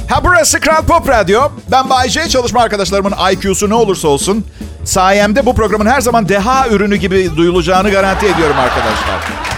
Ha 0.10 0.24
burası 0.24 0.60
Kral 0.60 0.82
Pop 0.82 1.10
Radyo. 1.10 1.42
Ben 1.72 1.90
Bay 1.90 2.10
J. 2.10 2.30
Çalışma 2.30 2.62
arkadaşlarımın 2.62 3.14
IQ'su 3.32 3.70
ne 3.70 3.74
olursa 3.74 4.08
olsun 4.08 4.46
sayemde 4.84 5.46
bu 5.46 5.56
programın 5.56 5.86
her 5.86 6.02
zaman 6.02 6.30
deha 6.30 6.68
ürünü 6.68 6.96
gibi 6.96 7.38
duyulacağını 7.38 7.92
garanti 7.92 8.26
ediyorum 8.26 8.60
arkadaşlar. 8.60 9.55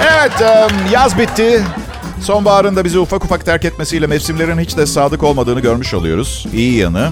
Evet, 0.00 0.32
yaz 0.92 1.18
bitti. 1.18 1.62
Sonbaharın 2.22 2.76
da 2.76 2.84
bizi 2.84 2.98
ufak 2.98 3.24
ufak 3.24 3.44
terk 3.46 3.64
etmesiyle 3.64 4.06
mevsimlerin 4.06 4.58
hiç 4.58 4.76
de 4.76 4.86
sadık 4.86 5.22
olmadığını 5.22 5.60
görmüş 5.60 5.94
oluyoruz. 5.94 6.46
İyi 6.52 6.76
yanı. 6.76 7.08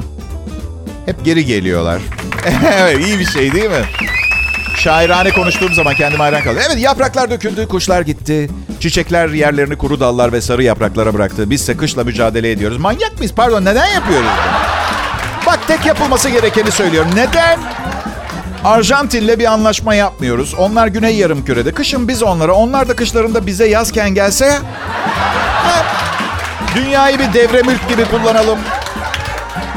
Hep 1.07 1.25
geri 1.25 1.45
geliyorlar. 1.45 2.01
evet, 2.73 3.07
iyi 3.07 3.19
bir 3.19 3.25
şey 3.27 3.53
değil 3.53 3.71
mi? 3.71 3.85
Şairane 4.77 5.31
konuştuğum 5.31 5.75
zaman 5.75 5.95
kendime 5.95 6.23
hayran 6.23 6.43
kaldım. 6.43 6.63
Evet 6.67 6.79
yapraklar 6.83 7.31
döküldü, 7.31 7.69
kuşlar 7.69 8.01
gitti. 8.01 8.51
Çiçekler 8.81 9.29
yerlerini 9.29 9.77
kuru 9.79 10.01
dallar 10.01 10.33
ve 10.33 10.41
sarı 10.41 10.63
yapraklara 10.63 11.15
bıraktı. 11.15 11.51
Biz 11.51 11.61
ise 11.63 11.77
kışla 11.77 12.05
mücadele 12.05 12.51
ediyoruz. 12.51 12.79
Manyak 12.79 13.19
mıyız? 13.19 13.33
Pardon 13.37 13.65
neden 13.65 13.87
yapıyoruz? 13.87 14.29
Bak 15.47 15.59
tek 15.67 15.87
yapılması 15.87 16.29
gerekeni 16.29 16.71
söylüyorum. 16.71 17.11
Neden? 17.15 17.59
Arjantin'le 18.65 19.39
bir 19.39 19.45
anlaşma 19.45 19.95
yapmıyoruz. 19.95 20.55
Onlar 20.55 20.87
güney 20.87 21.17
yarım 21.17 21.45
kürede. 21.45 21.73
Kışın 21.73 22.09
biz 22.09 22.23
onlara, 22.23 22.53
onlar 22.53 22.89
da 22.89 22.97
kışlarında 22.97 23.47
bize 23.47 23.69
yazken 23.69 24.15
gelse... 24.15 24.59
Dünyayı 26.75 27.19
bir 27.19 27.33
devre 27.33 27.63
mülk 27.63 27.89
gibi 27.89 28.05
kullanalım. 28.05 28.59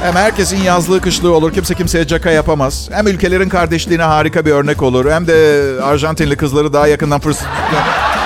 Hem 0.01 0.15
herkesin 0.15 0.57
yazlığı 0.57 1.01
kışlığı 1.01 1.35
olur. 1.35 1.53
Kimse 1.53 1.75
kimseye 1.75 2.07
caka 2.07 2.29
yapamaz. 2.31 2.89
Hem 2.91 3.07
ülkelerin 3.07 3.49
kardeşliğine 3.49 4.03
harika 4.03 4.45
bir 4.45 4.51
örnek 4.51 4.81
olur. 4.81 5.11
Hem 5.11 5.27
de 5.27 5.63
Arjantinli 5.83 6.37
kızları 6.37 6.73
daha 6.73 6.87
yakından 6.87 7.19
fırsat 7.19 7.47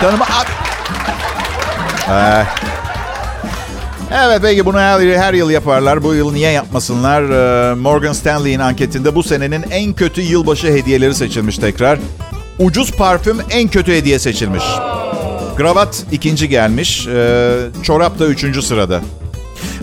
tanıma... 0.02 0.26
Ee, 2.10 2.46
evet 4.14 4.44
belki 4.44 4.66
bunu 4.66 4.80
her, 4.80 5.00
her 5.00 5.34
yıl 5.34 5.50
yaparlar. 5.50 6.04
Bu 6.04 6.14
yıl 6.14 6.34
niye 6.34 6.52
yapmasınlar? 6.52 7.24
Ee, 7.24 7.76
Morgan 7.76 8.14
Stanley'in 8.14 8.60
anketinde 8.60 9.16
bu 9.16 9.24
senenin 9.24 9.66
en 9.72 9.94
kötü 9.94 10.22
yılbaşı 10.22 10.68
hediyeleri 10.68 11.16
seçilmiş 11.16 11.58
tekrar. 11.58 12.00
Ucuz 12.60 12.92
parfüm 12.92 13.38
en 13.50 13.68
kötü 13.68 13.94
hediye 13.94 14.20
seçilmiş. 14.20 14.64
Kravat 15.58 16.06
ikinci 16.12 16.50
gelmiş. 16.50 17.08
Ee, 17.08 17.52
çorap 17.84 18.20
da 18.20 18.28
üçüncü 18.28 18.62
sırada. 18.62 19.02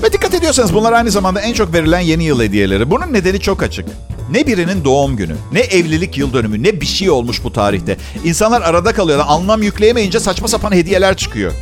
Ve 0.03 0.13
dikkat 0.13 0.35
ediyorsanız 0.35 0.75
bunlar 0.75 0.93
aynı 0.93 1.11
zamanda 1.11 1.41
en 1.41 1.53
çok 1.53 1.75
verilen 1.75 2.01
yeni 2.01 2.25
yıl 2.25 2.43
hediyeleri. 2.43 2.91
Bunun 2.91 3.13
nedeni 3.13 3.41
çok 3.41 3.63
açık. 3.63 3.87
Ne 4.31 4.47
birinin 4.47 4.85
doğum 4.85 5.17
günü, 5.17 5.35
ne 5.53 5.61
evlilik 5.61 6.19
yıl 6.19 6.33
dönümü, 6.33 6.63
ne 6.63 6.81
bir 6.81 6.87
şey 6.87 7.11
olmuş 7.11 7.45
bu 7.45 7.53
tarihte. 7.53 7.97
İnsanlar 8.25 8.63
arada 8.63 8.93
kalıyorlar. 8.93 9.27
Anlam 9.29 9.63
yükleyemeyince 9.63 10.21
saçma 10.21 10.49
sapan 10.49 10.73
hediyeler 10.73 11.17
çıkıyor. 11.17 11.53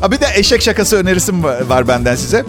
Ha 0.00 0.10
bir 0.10 0.20
de 0.20 0.26
eşek 0.34 0.62
şakası 0.62 0.96
önerisim 0.96 1.44
var 1.44 1.88
benden 1.88 2.16
size. 2.16 2.44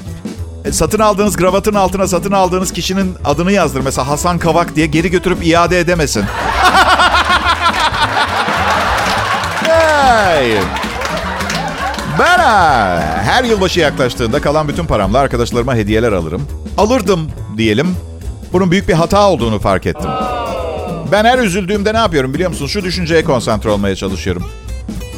E, 0.66 0.72
satın 0.72 1.00
aldığınız 1.00 1.36
kravatın 1.36 1.74
altına 1.74 2.08
satın 2.08 2.32
aldığınız 2.32 2.74
kişinin 2.74 3.16
adını 3.26 3.52
yazdır. 3.52 3.82
Mesela 3.82 4.08
Hasan 4.08 4.40
Kavak 4.40 4.76
diye 4.76 4.86
geri 4.86 5.12
götürüp 5.12 5.46
iade 5.48 5.80
edemesin. 5.80 6.24
hey. 9.64 10.58
Ben 12.20 12.40
her 13.22 13.44
yılbaşı 13.44 13.80
yaklaştığında 13.80 14.42
kalan 14.42 14.68
bütün 14.68 14.86
paramla 14.86 15.20
arkadaşlarıma 15.20 15.76
hediyeler 15.76 16.12
alırım. 16.12 16.48
Alırdım 16.78 17.32
diyelim. 17.58 17.96
Bunun 18.54 18.72
büyük 18.72 18.88
bir 18.88 18.94
hata 18.94 19.30
olduğunu 19.30 19.60
fark 19.60 19.86
ettim. 19.86 20.10
Ben 21.12 21.26
her 21.26 21.40
üzüldüğümde 21.40 21.94
ne 21.94 21.98
yapıyorum 21.98 22.34
biliyor 22.34 22.50
musunuz? 22.50 22.72
Şu 22.72 22.84
düşünceye 22.84 23.24
konsantre 23.24 23.70
olmaya 23.70 23.96
çalışıyorum. 23.96 24.52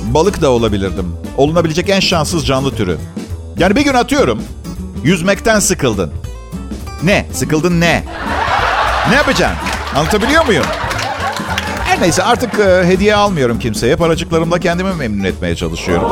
Balık 0.04 0.42
da 0.42 0.50
olabilirdim. 0.50 1.16
Olunabilecek 1.38 1.90
en 1.90 2.00
şanssız 2.00 2.46
canlı 2.48 2.76
türü. 2.76 2.98
Yani 3.58 3.76
bir 3.76 3.82
gün 3.82 3.94
atıyorum. 3.94 4.44
Yüzmekten 5.04 5.60
sıkıldın. 5.60 6.12
Ne? 7.04 7.26
Sıkıldın 7.34 7.82
ne? 7.82 8.04
Ne 9.10 9.16
yapacaksın? 9.16 9.58
Anlatabiliyor 9.96 10.46
muyum? 10.46 10.66
Her 11.84 12.02
neyse 12.02 12.24
artık 12.24 12.60
e, 12.60 12.84
hediye 12.88 13.16
almıyorum 13.16 13.60
kimseye. 13.60 13.96
Paracıklarımla 13.96 14.60
kendimi 14.60 14.94
memnun 14.94 15.24
etmeye 15.24 15.56
çalışıyorum. 15.56 16.10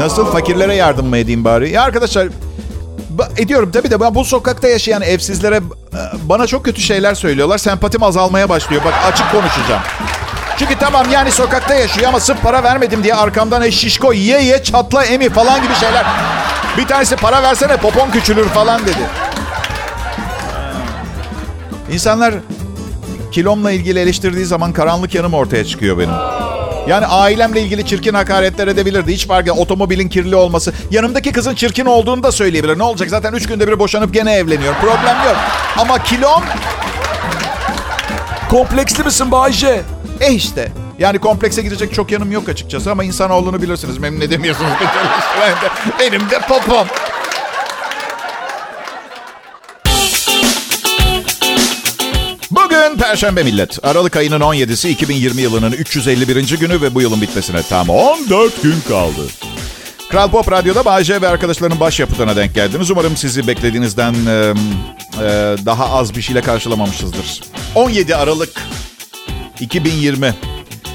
Nasıl? 0.00 0.26
Fakirlere 0.32 0.74
yardım 0.74 1.06
mı 1.06 1.16
edeyim 1.16 1.44
bari? 1.44 1.70
Ya 1.70 1.82
arkadaşlar 1.82 2.28
ediyorum 3.36 3.70
tabii 3.72 3.90
de 3.90 4.00
ben 4.00 4.14
bu 4.14 4.24
sokakta 4.24 4.68
yaşayan 4.68 5.02
evsizlere 5.02 5.56
e, 5.56 5.60
bana 6.22 6.46
çok 6.46 6.64
kötü 6.64 6.80
şeyler 6.80 7.14
söylüyorlar. 7.14 7.58
Sempatim 7.58 8.02
azalmaya 8.02 8.48
başlıyor. 8.48 8.82
Bak 8.84 8.94
açık 9.12 9.30
konuşacağım. 9.32 9.82
Çünkü 10.58 10.74
tamam 10.78 11.06
yani 11.12 11.30
sokakta 11.30 11.74
yaşıyor 11.74 12.08
ama 12.08 12.20
sırf 12.20 12.42
para 12.42 12.62
vermedim 12.62 13.04
diye 13.04 13.14
arkamdan 13.14 13.62
eş 13.62 13.78
şişko 13.78 14.12
ye 14.12 14.42
ye 14.42 14.62
çatla 14.62 15.04
emi 15.04 15.30
falan 15.30 15.62
gibi 15.62 15.74
şeyler. 15.74 16.04
Bir 16.78 16.86
tanesi 16.86 17.16
para 17.16 17.42
versene 17.42 17.76
popon 17.76 18.10
küçülür 18.10 18.48
falan 18.48 18.82
dedi. 18.82 19.08
İnsanlar 21.92 22.34
kilomla 23.32 23.70
ilgili 23.72 23.98
eleştirdiği 23.98 24.44
zaman 24.44 24.72
karanlık 24.72 25.14
yanım 25.14 25.34
ortaya 25.34 25.64
çıkıyor 25.64 25.98
benim. 25.98 26.14
Yani 26.88 27.06
ailemle 27.06 27.60
ilgili 27.62 27.86
çirkin 27.86 28.14
hakaretler 28.14 28.68
edebilirdi. 28.68 29.12
Hiç 29.12 29.26
fark 29.26 29.46
yok. 29.46 29.58
Otomobilin 29.58 30.08
kirli 30.08 30.36
olması. 30.36 30.72
Yanımdaki 30.90 31.32
kızın 31.32 31.54
çirkin 31.54 31.86
olduğunu 31.86 32.22
da 32.22 32.32
söyleyebilir. 32.32 32.78
Ne 32.78 32.82
olacak? 32.82 33.10
Zaten 33.10 33.32
üç 33.32 33.46
günde 33.46 33.68
bir 33.68 33.78
boşanıp 33.78 34.14
gene 34.14 34.34
evleniyor. 34.34 34.74
Problem 34.80 35.16
yok. 35.26 35.36
Ama 35.78 36.02
kilom... 36.02 36.42
Kompleksli 38.52 39.04
misin 39.04 39.30
Bayce? 39.30 39.82
Eh 40.20 40.34
işte. 40.34 40.72
Yani 40.98 41.18
komplekse 41.18 41.62
girecek 41.62 41.94
çok 41.94 42.12
yanım 42.12 42.32
yok 42.32 42.48
açıkçası 42.48 42.90
ama 42.90 43.04
insan 43.04 43.30
olduğunu 43.30 43.62
bilirsiniz. 43.62 43.98
Memnun 43.98 44.20
edemiyorsunuz. 44.20 44.70
Benim 46.00 46.30
de 46.30 46.40
popom. 46.48 46.86
Bugün 52.50 52.98
Perşembe 52.98 53.42
millet. 53.42 53.84
Aralık 53.84 54.16
ayının 54.16 54.40
17'si 54.40 54.88
2020 54.88 55.42
yılının 55.42 55.72
351. 55.72 56.58
günü 56.58 56.80
ve 56.82 56.94
bu 56.94 57.00
yılın 57.00 57.20
bitmesine 57.20 57.62
tam 57.62 57.88
14 57.88 58.62
gün 58.62 58.80
kaldı. 58.88 59.22
Kral 60.12 60.30
Pop 60.30 60.52
Radyo'da 60.52 60.84
Bayce 60.84 61.22
ve 61.22 61.28
arkadaşlarının 61.28 61.80
başyapıtına 61.80 62.36
denk 62.36 62.54
geldiniz. 62.54 62.90
Umarım 62.90 63.16
sizi 63.16 63.46
beklediğinizden 63.46 64.12
e, 64.12 64.30
e, 64.30 64.54
daha 65.66 65.90
az 65.90 66.16
bir 66.16 66.22
şeyle 66.22 66.40
karşılamamışızdır. 66.40 67.40
17 67.74 68.16
Aralık 68.16 68.62
2020. 69.60 70.34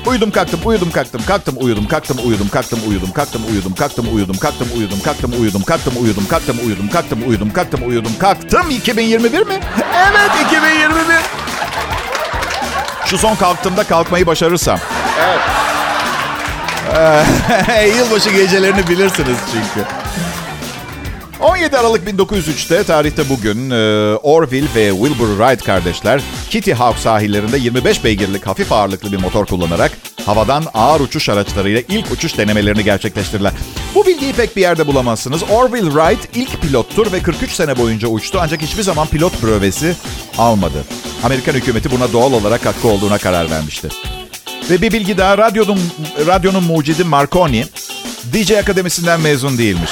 Uyudum 0.06 0.32
kalktım, 0.32 0.60
uyudum 0.65 0.91
kalktım, 0.91 1.21
kalktım 1.27 1.56
uyudum, 1.60 1.88
kalktım 1.88 2.17
uyudum, 2.25 2.49
kalktım 2.49 2.80
uyudum, 2.89 3.12
kalktım 3.12 3.41
uyudum, 3.47 3.73
kalktım 3.73 4.06
uyudum, 4.15 4.38
kalktım 4.38 4.67
uyudum, 4.75 4.99
kalktım 5.01 5.32
uyudum, 5.39 5.63
kalktım 5.63 5.93
uyudum, 5.99 6.25
kalktım 6.27 6.58
uyudum, 6.65 6.89
kalktım 6.89 7.19
uyudum, 7.27 7.51
kalktım 7.53 7.89
uyudum, 7.89 8.12
kalktım 8.19 8.69
2021 8.69 9.47
mi? 9.47 9.60
Evet 9.95 10.32
2021. 10.47 11.15
Şu 13.06 13.17
son 13.17 13.36
kalktığımda 13.36 13.84
kalkmayı 13.84 14.27
başarırsam. 14.27 14.80
Evet. 15.19 15.57
Yılbaşı 17.97 18.30
gecelerini 18.30 18.88
bilirsiniz 18.88 19.38
çünkü. 19.52 19.88
17 21.39 21.78
Aralık 21.78 22.10
1903'te 22.10 22.84
tarihte 22.84 23.30
bugün 23.30 23.69
Orville 24.23 24.67
ve 24.76 24.91
Wilbur 24.91 25.28
Wright 25.38 25.63
kardeşler 25.63 26.21
Kitty 26.50 26.71
Hawk 26.71 26.97
sahillerinde 27.00 27.58
25 27.58 28.04
beygirlik 28.04 28.47
hafif 28.47 28.71
ağırlıklı 28.71 29.12
bir 29.12 29.17
motor 29.17 29.45
kullanarak 29.45 29.91
havadan 30.26 30.63
ağır 30.73 31.00
uçuş 31.00 31.30
araçlarıyla 31.30 31.82
ilk 31.88 32.12
uçuş 32.12 32.38
denemelerini 32.38 32.84
gerçekleştirdiler. 32.84 33.54
Bu 33.95 34.06
bilgiyi 34.06 34.34
pek 34.34 34.56
bir 34.56 34.62
yerde 34.62 34.88
bulamazsınız. 34.88 35.43
Orville 35.52 35.91
Wright 35.91 36.36
ilk 36.36 36.62
pilottur 36.62 37.12
ve 37.12 37.19
43 37.19 37.52
sene 37.52 37.78
boyunca 37.78 38.08
uçtu 38.08 38.39
ancak 38.41 38.62
hiçbir 38.62 38.84
zaman 38.84 39.08
pilot 39.08 39.43
brövesi 39.43 39.95
almadı. 40.38 40.84
Amerikan 41.23 41.54
hükümeti 41.54 41.91
buna 41.91 42.13
doğal 42.13 42.34
olarak 42.34 42.65
hakkı 42.65 42.88
olduğuna 42.88 43.17
karar 43.17 43.50
vermişti. 43.50 43.89
Ve 44.70 44.82
bir 44.82 44.91
bilgi 44.91 45.17
daha 45.17 45.38
radyonun, 45.38 45.80
radyonun 46.28 46.63
mucidi 46.63 47.04
Marconi 47.04 47.65
DJ 48.34 48.52
Akademisi'nden 48.52 49.22
mezun 49.22 49.58
değilmiş. 49.58 49.91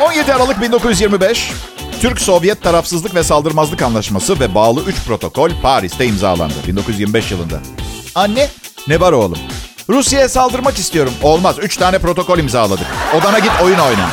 17 0.00 0.34
Aralık 0.34 0.60
1925 0.60 1.52
Türk-Sovyet 2.00 2.62
tarafsızlık 2.62 3.14
ve 3.14 3.22
saldırmazlık 3.22 3.82
anlaşması 3.82 4.40
ve 4.40 4.54
bağlı 4.54 4.84
3 4.84 4.96
protokol 5.06 5.50
Paris'te 5.62 6.06
imzalandı 6.06 6.54
1925 6.68 7.30
yılında. 7.30 7.60
Anne, 8.14 8.48
ne 8.88 9.00
var 9.00 9.12
oğlum? 9.12 9.38
Rusya'ya 9.88 10.28
saldırmak 10.28 10.78
istiyorum. 10.78 11.12
Olmaz. 11.22 11.56
3 11.62 11.76
tane 11.76 11.98
protokol 11.98 12.38
imzaladık. 12.38 12.86
Odana 13.14 13.38
git 13.38 13.50
oyun 13.62 13.78
oyna. 13.78 14.10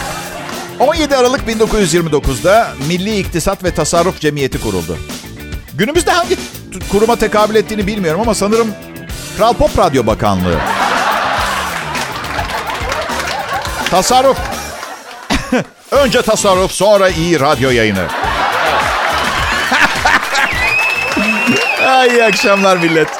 ...17 0.80 1.16
Aralık 1.16 1.48
1929'da 1.48 2.68
Milli 2.88 3.18
İktisat 3.18 3.64
ve 3.64 3.74
Tasarruf 3.74 4.20
Cemiyeti 4.20 4.60
kuruldu. 4.60 4.98
Günümüzde 5.74 6.10
hangi 6.10 6.36
kuruma 6.92 7.16
tekabül 7.16 7.54
ettiğini 7.54 7.86
bilmiyorum 7.86 8.20
ama 8.20 8.34
sanırım 8.34 8.74
Kral 9.36 9.52
Pop 9.52 9.78
Radyo 9.78 10.06
Bakanlığı. 10.06 10.58
Tasarruf. 13.90 14.38
Önce 15.90 16.22
tasarruf, 16.22 16.72
sonra 16.72 17.08
iyi 17.08 17.40
radyo 17.40 17.70
yayını. 17.70 18.06
Ay, 21.86 22.08
iyi 22.10 22.24
akşamlar 22.24 22.76
millet. 22.76 23.19